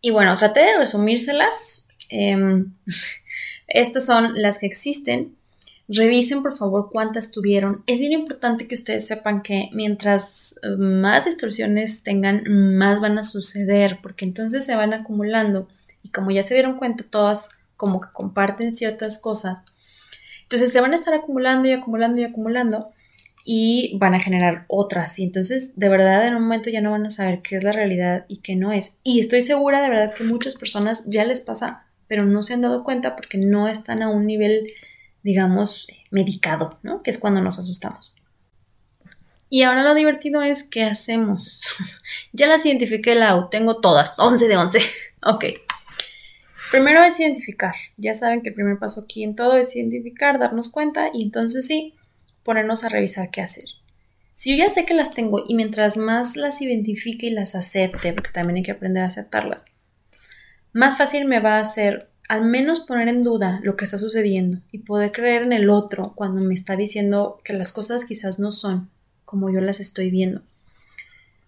Y 0.00 0.10
bueno, 0.10 0.34
traté 0.36 0.60
de 0.60 0.78
resumírselas. 0.78 1.88
Em, 2.08 2.72
estas 3.68 4.06
son 4.06 4.40
las 4.40 4.58
que 4.58 4.66
existen 4.66 5.36
Revisen 5.88 6.42
por 6.42 6.56
favor 6.56 6.88
cuántas 6.90 7.30
tuvieron. 7.30 7.82
Es 7.86 8.00
bien 8.00 8.12
importante 8.12 8.66
que 8.68 8.74
ustedes 8.74 9.06
sepan 9.06 9.42
que 9.42 9.68
mientras 9.72 10.58
eh, 10.62 10.76
más 10.76 11.24
distorsiones 11.24 12.02
tengan, 12.02 12.44
más 12.48 13.00
van 13.00 13.18
a 13.18 13.24
suceder, 13.24 13.98
porque 14.02 14.24
entonces 14.24 14.64
se 14.64 14.76
van 14.76 14.94
acumulando 14.94 15.68
y 16.02 16.10
como 16.10 16.30
ya 16.30 16.42
se 16.42 16.54
dieron 16.54 16.76
cuenta 16.76 17.04
todas 17.08 17.50
como 17.76 18.00
que 18.00 18.08
comparten 18.12 18.76
ciertas 18.76 19.18
cosas, 19.18 19.60
entonces 20.42 20.72
se 20.72 20.80
van 20.80 20.92
a 20.92 20.96
estar 20.96 21.14
acumulando 21.14 21.68
y 21.68 21.72
acumulando 21.72 22.20
y 22.20 22.24
acumulando 22.24 22.90
y 23.44 23.96
van 23.98 24.14
a 24.14 24.20
generar 24.20 24.66
otras 24.68 25.18
y 25.18 25.24
entonces 25.24 25.76
de 25.78 25.88
verdad 25.88 26.26
en 26.26 26.36
un 26.36 26.42
momento 26.42 26.70
ya 26.70 26.80
no 26.80 26.92
van 26.92 27.06
a 27.06 27.10
saber 27.10 27.40
qué 27.42 27.56
es 27.56 27.64
la 27.64 27.72
realidad 27.72 28.24
y 28.28 28.38
qué 28.38 28.54
no 28.54 28.72
es. 28.72 28.96
Y 29.02 29.20
estoy 29.20 29.42
segura 29.42 29.82
de 29.82 29.88
verdad 29.88 30.14
que 30.14 30.24
muchas 30.24 30.54
personas 30.54 31.04
ya 31.06 31.24
les 31.24 31.40
pasa, 31.40 31.86
pero 32.06 32.24
no 32.24 32.42
se 32.42 32.54
han 32.54 32.60
dado 32.60 32.84
cuenta 32.84 33.16
porque 33.16 33.38
no 33.38 33.66
están 33.66 34.02
a 34.02 34.10
un 34.10 34.26
nivel 34.26 34.72
digamos, 35.22 35.86
medicado, 36.10 36.78
¿no? 36.82 37.02
Que 37.02 37.10
es 37.10 37.18
cuando 37.18 37.40
nos 37.40 37.58
asustamos. 37.58 38.14
Y 39.48 39.64
ahora 39.64 39.82
lo 39.82 39.94
divertido 39.94 40.42
es, 40.42 40.64
¿qué 40.64 40.84
hacemos? 40.84 41.60
ya 42.32 42.46
las 42.46 42.64
identifiqué, 42.64 43.14
Lau, 43.14 43.50
tengo 43.50 43.80
todas, 43.80 44.14
11 44.18 44.48
de 44.48 44.56
11. 44.56 44.78
ok. 45.22 45.44
Primero 46.70 47.02
es 47.02 47.20
identificar. 47.20 47.74
Ya 47.98 48.14
saben 48.14 48.40
que 48.40 48.48
el 48.48 48.54
primer 48.54 48.78
paso 48.78 49.02
aquí 49.02 49.24
en 49.24 49.36
todo 49.36 49.58
es 49.58 49.76
identificar, 49.76 50.38
darnos 50.38 50.70
cuenta 50.70 51.10
y 51.12 51.22
entonces 51.22 51.66
sí, 51.66 51.94
ponernos 52.42 52.82
a 52.82 52.88
revisar 52.88 53.30
qué 53.30 53.42
hacer. 53.42 53.64
Si 54.36 54.50
yo 54.50 54.64
ya 54.64 54.70
sé 54.70 54.86
que 54.86 54.94
las 54.94 55.12
tengo 55.12 55.44
y 55.46 55.54
mientras 55.54 55.98
más 55.98 56.36
las 56.36 56.62
identifique 56.62 57.26
y 57.26 57.30
las 57.30 57.54
acepte, 57.54 58.14
porque 58.14 58.30
también 58.30 58.56
hay 58.56 58.62
que 58.62 58.72
aprender 58.72 59.02
a 59.02 59.06
aceptarlas, 59.06 59.66
más 60.72 60.96
fácil 60.96 61.26
me 61.26 61.40
va 61.40 61.56
a 61.56 61.60
hacer 61.60 62.10
al 62.32 62.46
menos 62.46 62.80
poner 62.80 63.08
en 63.08 63.20
duda 63.20 63.60
lo 63.62 63.76
que 63.76 63.84
está 63.84 63.98
sucediendo 63.98 64.56
y 64.70 64.78
poder 64.78 65.12
creer 65.12 65.42
en 65.42 65.52
el 65.52 65.68
otro 65.68 66.14
cuando 66.14 66.40
me 66.40 66.54
está 66.54 66.76
diciendo 66.76 67.38
que 67.44 67.52
las 67.52 67.72
cosas 67.72 68.06
quizás 68.06 68.38
no 68.38 68.52
son 68.52 68.88
como 69.26 69.50
yo 69.50 69.60
las 69.60 69.80
estoy 69.80 70.10
viendo. 70.10 70.40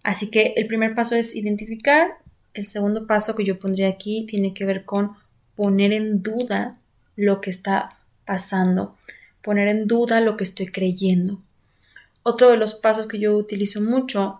Así 0.03 0.29
que 0.29 0.53
el 0.55 0.67
primer 0.67 0.93
paso 0.93 1.15
es 1.15 1.35
identificar, 1.35 2.19
el 2.53 2.67
segundo 2.67 3.07
paso 3.07 3.35
que 3.35 3.43
yo 3.43 3.57
pondría 3.57 3.87
aquí 3.87 4.27
tiene 4.27 4.53
que 4.53 4.67
ver 4.67 4.85
con 4.85 5.13
poner 5.55 5.91
en 5.91 6.21
duda 6.21 6.77
lo 7.15 7.41
que 7.41 7.49
está 7.49 7.97
pasando, 8.23 8.95
poner 9.41 9.67
en 9.69 9.87
duda 9.87 10.21
lo 10.21 10.37
que 10.37 10.43
estoy 10.43 10.67
creyendo. 10.67 11.41
Otro 12.21 12.51
de 12.51 12.57
los 12.57 12.75
pasos 12.75 13.07
que 13.07 13.17
yo 13.17 13.35
utilizo 13.35 13.81
mucho, 13.81 14.39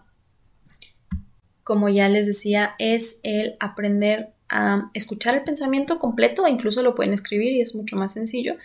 como 1.64 1.90
ya 1.90 2.08
les 2.08 2.28
decía, 2.28 2.76
es 2.78 3.20
el 3.24 3.56
aprender 3.60 4.35
a 4.50 4.90
escuchar 4.94 5.36
el 5.36 5.44
pensamiento 5.44 6.00
completo, 6.00 6.48
incluso 6.48 6.84
lo 6.84 6.96
pueden 6.96 7.14
escribir 7.14 7.54
y 7.54 7.62
es 7.62 7.76
mucho 7.76 7.96
más 7.96 8.14
sencillo. 8.14 8.56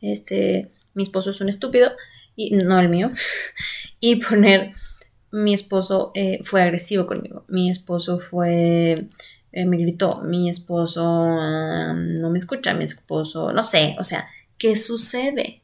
Este, 0.00 0.68
mi 0.94 1.02
esposo 1.02 1.30
es 1.30 1.40
un 1.40 1.48
estúpido 1.48 1.92
y 2.36 2.56
no 2.56 2.78
el 2.78 2.88
mío. 2.88 3.10
y 4.00 4.16
poner 4.16 4.72
mi 5.30 5.54
esposo 5.54 6.12
eh, 6.14 6.38
fue 6.42 6.62
agresivo 6.62 7.06
conmigo, 7.06 7.44
mi 7.48 7.70
esposo 7.70 8.18
fue 8.18 9.08
eh, 9.52 9.66
me 9.66 9.76
gritó, 9.76 10.22
mi 10.22 10.48
esposo 10.48 11.04
um, 11.04 12.14
no 12.14 12.30
me 12.30 12.38
escucha, 12.38 12.72
mi 12.72 12.84
esposo, 12.84 13.52
no 13.52 13.62
sé, 13.62 13.96
o 13.98 14.04
sea, 14.04 14.28
¿qué 14.56 14.76
sucede? 14.76 15.62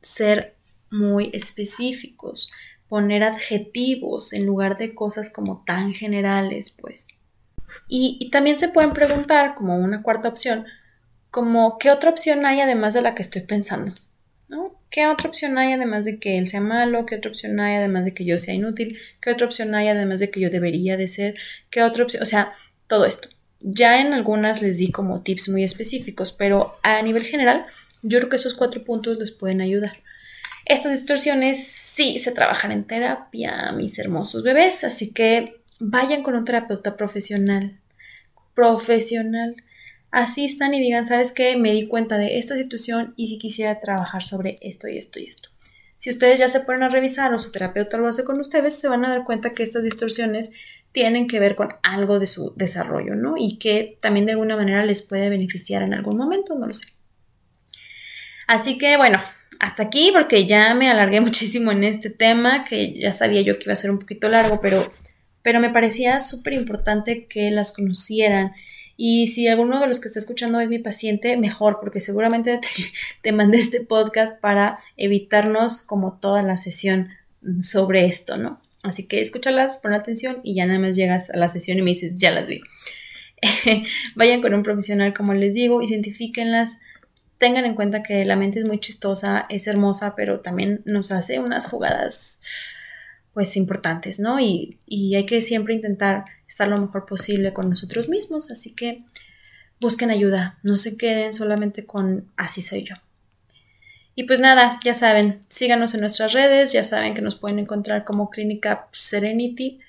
Ser 0.00 0.56
muy 0.90 1.30
específicos, 1.34 2.50
poner 2.88 3.22
adjetivos 3.22 4.32
en 4.32 4.46
lugar 4.46 4.78
de 4.78 4.94
cosas 4.94 5.28
como 5.30 5.64
tan 5.66 5.92
generales, 5.92 6.70
pues. 6.70 7.08
Y, 7.88 8.30
también 8.30 8.58
se 8.58 8.68
pueden 8.68 8.92
preguntar, 8.92 9.54
como 9.54 9.76
una 9.76 10.02
cuarta 10.02 10.28
opción, 10.28 10.66
como, 11.30 11.78
¿qué 11.78 11.90
otra 11.90 12.10
opción 12.10 12.46
hay 12.46 12.60
además 12.60 12.94
de 12.94 13.02
la 13.02 13.14
que 13.14 13.22
estoy 13.22 13.42
pensando? 13.42 13.92
¿No? 14.48 14.80
¿Qué 14.90 15.06
otra 15.06 15.28
opción 15.28 15.58
hay 15.58 15.72
además 15.72 16.04
de 16.04 16.18
que 16.18 16.38
él 16.38 16.46
sea 16.46 16.60
malo? 16.60 17.06
¿Qué 17.06 17.16
otra 17.16 17.30
opción 17.30 17.58
hay 17.58 17.76
además 17.76 18.04
de 18.04 18.14
que 18.14 18.24
yo 18.24 18.38
sea 18.38 18.54
inútil? 18.54 18.98
¿Qué 19.20 19.30
otra 19.30 19.46
opción 19.46 19.74
hay 19.74 19.88
además 19.88 20.20
de 20.20 20.30
que 20.30 20.40
yo 20.40 20.50
debería 20.50 20.96
de 20.96 21.08
ser? 21.08 21.34
¿Qué 21.70 21.82
otra 21.82 22.04
opción? 22.04 22.22
O 22.22 22.26
sea, 22.26 22.52
todo 22.86 23.04
esto. 23.04 23.28
Ya 23.60 24.00
en 24.00 24.12
algunas 24.12 24.62
les 24.62 24.78
di 24.78 24.92
como 24.92 25.22
tips 25.22 25.48
muy 25.48 25.64
específicos, 25.64 26.32
pero 26.32 26.76
a 26.82 27.00
nivel 27.02 27.24
general, 27.24 27.64
yo 28.02 28.18
creo 28.18 28.28
que 28.28 28.36
esos 28.36 28.54
cuatro 28.54 28.84
puntos 28.84 29.18
les 29.18 29.30
pueden 29.30 29.60
ayudar. 29.60 29.96
Estas 30.66 30.92
distorsiones 30.92 31.66
sí 31.66 32.18
se 32.18 32.32
trabajan 32.32 32.72
en 32.72 32.84
terapia, 32.84 33.72
mis 33.72 33.98
hermosos 33.98 34.42
bebés, 34.42 34.84
así 34.84 35.12
que 35.12 35.60
vayan 35.80 36.22
con 36.22 36.34
un 36.34 36.44
terapeuta 36.44 36.96
profesional. 36.96 37.80
Profesional. 38.54 39.56
Asistan 40.10 40.74
y 40.74 40.80
digan, 40.80 41.06
¿sabes 41.06 41.32
qué? 41.32 41.56
Me 41.56 41.72
di 41.72 41.88
cuenta 41.88 42.18
de 42.18 42.38
esta 42.38 42.56
situación 42.56 43.14
y 43.16 43.28
si 43.28 43.38
quisiera 43.38 43.80
trabajar 43.80 44.22
sobre 44.22 44.56
esto 44.60 44.86
y 44.88 44.96
esto 44.96 45.18
y 45.18 45.24
esto. 45.26 45.48
Si 45.98 46.10
ustedes 46.10 46.38
ya 46.38 46.48
se 46.48 46.60
ponen 46.60 46.82
a 46.82 46.88
revisar 46.88 47.32
o 47.32 47.40
su 47.40 47.50
terapeuta 47.50 47.96
lo 47.96 48.08
hace 48.08 48.24
con 48.24 48.38
ustedes, 48.38 48.78
se 48.78 48.88
van 48.88 49.04
a 49.04 49.08
dar 49.08 49.24
cuenta 49.24 49.50
que 49.50 49.62
estas 49.62 49.82
distorsiones 49.82 50.52
tienen 50.92 51.26
que 51.26 51.40
ver 51.40 51.56
con 51.56 51.70
algo 51.82 52.20
de 52.20 52.26
su 52.26 52.52
desarrollo, 52.56 53.16
¿no? 53.16 53.34
Y 53.36 53.58
que 53.58 53.98
también 54.00 54.26
de 54.26 54.32
alguna 54.32 54.54
manera 54.54 54.84
les 54.84 55.02
puede 55.02 55.30
beneficiar 55.30 55.82
en 55.82 55.94
algún 55.94 56.16
momento, 56.16 56.54
no 56.54 56.66
lo 56.66 56.74
sé. 56.74 56.88
Así 58.46 58.78
que 58.78 58.96
bueno, 58.96 59.20
hasta 59.58 59.84
aquí 59.84 60.10
porque 60.12 60.46
ya 60.46 60.74
me 60.74 60.88
alargué 60.88 61.20
muchísimo 61.22 61.72
en 61.72 61.84
este 61.84 62.10
tema, 62.10 62.64
que 62.64 62.98
ya 62.98 63.12
sabía 63.12 63.40
yo 63.40 63.58
que 63.58 63.64
iba 63.64 63.72
a 63.72 63.76
ser 63.76 63.90
un 63.90 63.98
poquito 63.98 64.28
largo, 64.28 64.60
pero, 64.60 64.92
pero 65.44 65.60
me 65.60 65.68
parecía 65.68 66.18
súper 66.20 66.54
importante 66.54 67.26
que 67.26 67.50
las 67.50 67.72
conocieran. 67.72 68.54
Y 68.96 69.26
si 69.26 69.46
alguno 69.46 69.78
de 69.78 69.86
los 69.86 70.00
que 70.00 70.08
está 70.08 70.18
escuchando 70.18 70.58
es 70.58 70.70
mi 70.70 70.78
paciente, 70.78 71.36
mejor, 71.36 71.80
porque 71.80 72.00
seguramente 72.00 72.58
te, 72.62 72.68
te 73.20 73.32
mandé 73.32 73.58
este 73.58 73.82
podcast 73.82 74.40
para 74.40 74.78
evitarnos 74.96 75.82
como 75.82 76.18
toda 76.18 76.42
la 76.42 76.56
sesión 76.56 77.10
sobre 77.60 78.06
esto, 78.06 78.38
¿no? 78.38 78.58
Así 78.82 79.06
que 79.06 79.20
escúchalas, 79.20 79.80
pon 79.82 79.92
atención 79.92 80.40
y 80.42 80.54
ya 80.54 80.64
nada 80.64 80.78
más 80.78 80.96
llegas 80.96 81.28
a 81.28 81.36
la 81.36 81.48
sesión 81.48 81.76
y 81.78 81.82
me 81.82 81.90
dices, 81.90 82.16
ya 82.16 82.30
las 82.30 82.46
vi. 82.46 82.62
Vayan 84.14 84.40
con 84.40 84.54
un 84.54 84.62
profesional, 84.62 85.12
como 85.12 85.34
les 85.34 85.52
digo, 85.52 85.82
identifíquenlas. 85.82 86.78
Tengan 87.36 87.66
en 87.66 87.74
cuenta 87.74 88.02
que 88.02 88.24
la 88.24 88.36
mente 88.36 88.60
es 88.60 88.64
muy 88.64 88.80
chistosa, 88.80 89.44
es 89.50 89.66
hermosa, 89.66 90.14
pero 90.16 90.40
también 90.40 90.80
nos 90.86 91.12
hace 91.12 91.38
unas 91.38 91.66
jugadas 91.66 92.40
pues 93.34 93.56
importantes, 93.56 94.20
¿no? 94.20 94.40
Y, 94.40 94.78
y 94.86 95.16
hay 95.16 95.26
que 95.26 95.42
siempre 95.42 95.74
intentar 95.74 96.24
estar 96.48 96.68
lo 96.68 96.78
mejor 96.78 97.04
posible 97.04 97.52
con 97.52 97.68
nosotros 97.68 98.08
mismos, 98.08 98.50
así 98.50 98.72
que 98.72 99.04
busquen 99.80 100.10
ayuda, 100.10 100.58
no 100.62 100.76
se 100.76 100.96
queden 100.96 101.34
solamente 101.34 101.84
con 101.84 102.30
así 102.36 102.62
soy 102.62 102.84
yo. 102.84 102.94
Y 104.14 104.24
pues 104.24 104.38
nada, 104.38 104.78
ya 104.84 104.94
saben, 104.94 105.40
síganos 105.48 105.94
en 105.94 106.00
nuestras 106.00 106.32
redes, 106.32 106.72
ya 106.72 106.84
saben 106.84 107.14
que 107.14 107.22
nos 107.22 107.34
pueden 107.34 107.58
encontrar 107.58 108.04
como 108.04 108.30
Clínica 108.30 108.86
Serenity. 108.92 109.80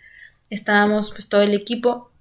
Estábamos 0.50 1.12
pues 1.12 1.30
todo 1.30 1.44
el 1.44 1.54
equipo 1.54 2.12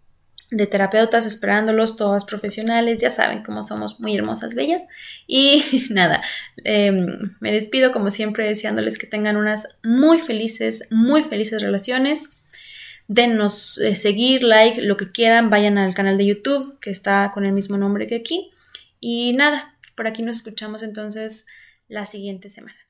de 0.51 0.67
terapeutas 0.67 1.27
esperándolos, 1.27 1.97
todas 1.97 2.25
profesionales, 2.25 2.99
ya 2.99 3.11
saben 3.11 3.43
cómo 3.43 3.63
somos 3.63 3.99
muy 4.01 4.15
hermosas, 4.15 4.55
bellas. 4.55 4.83
Y 5.27 5.63
nada, 5.91 6.23
em, 6.65 7.07
me 7.41 7.53
despido 7.53 7.93
como 7.93 8.11
siempre 8.11 8.49
deseándoles 8.49 8.99
que 8.99 9.07
tengan 9.07 9.37
unas 9.37 9.77
muy 9.83 10.21
felices, 10.21 10.87
muy 10.91 11.23
felices 11.23 11.63
relaciones. 11.63 12.33
Denos 13.07 13.79
eh, 13.79 13.95
seguir, 13.95 14.43
like, 14.43 14.81
lo 14.81 14.97
que 14.97 15.13
quieran, 15.13 15.51
vayan 15.51 15.77
al 15.77 15.95
canal 15.95 16.17
de 16.17 16.27
YouTube 16.27 16.79
que 16.81 16.91
está 16.91 17.31
con 17.33 17.45
el 17.45 17.53
mismo 17.53 17.77
nombre 17.77 18.07
que 18.07 18.17
aquí. 18.17 18.51
Y 19.01 19.33
nada, 19.35 19.77
por 19.95 20.07
aquí 20.07 20.23
nos 20.23 20.37
escuchamos 20.37 20.83
entonces 20.83 21.47
la 21.89 22.07
siguiente 22.07 22.49
semana. 22.49 22.84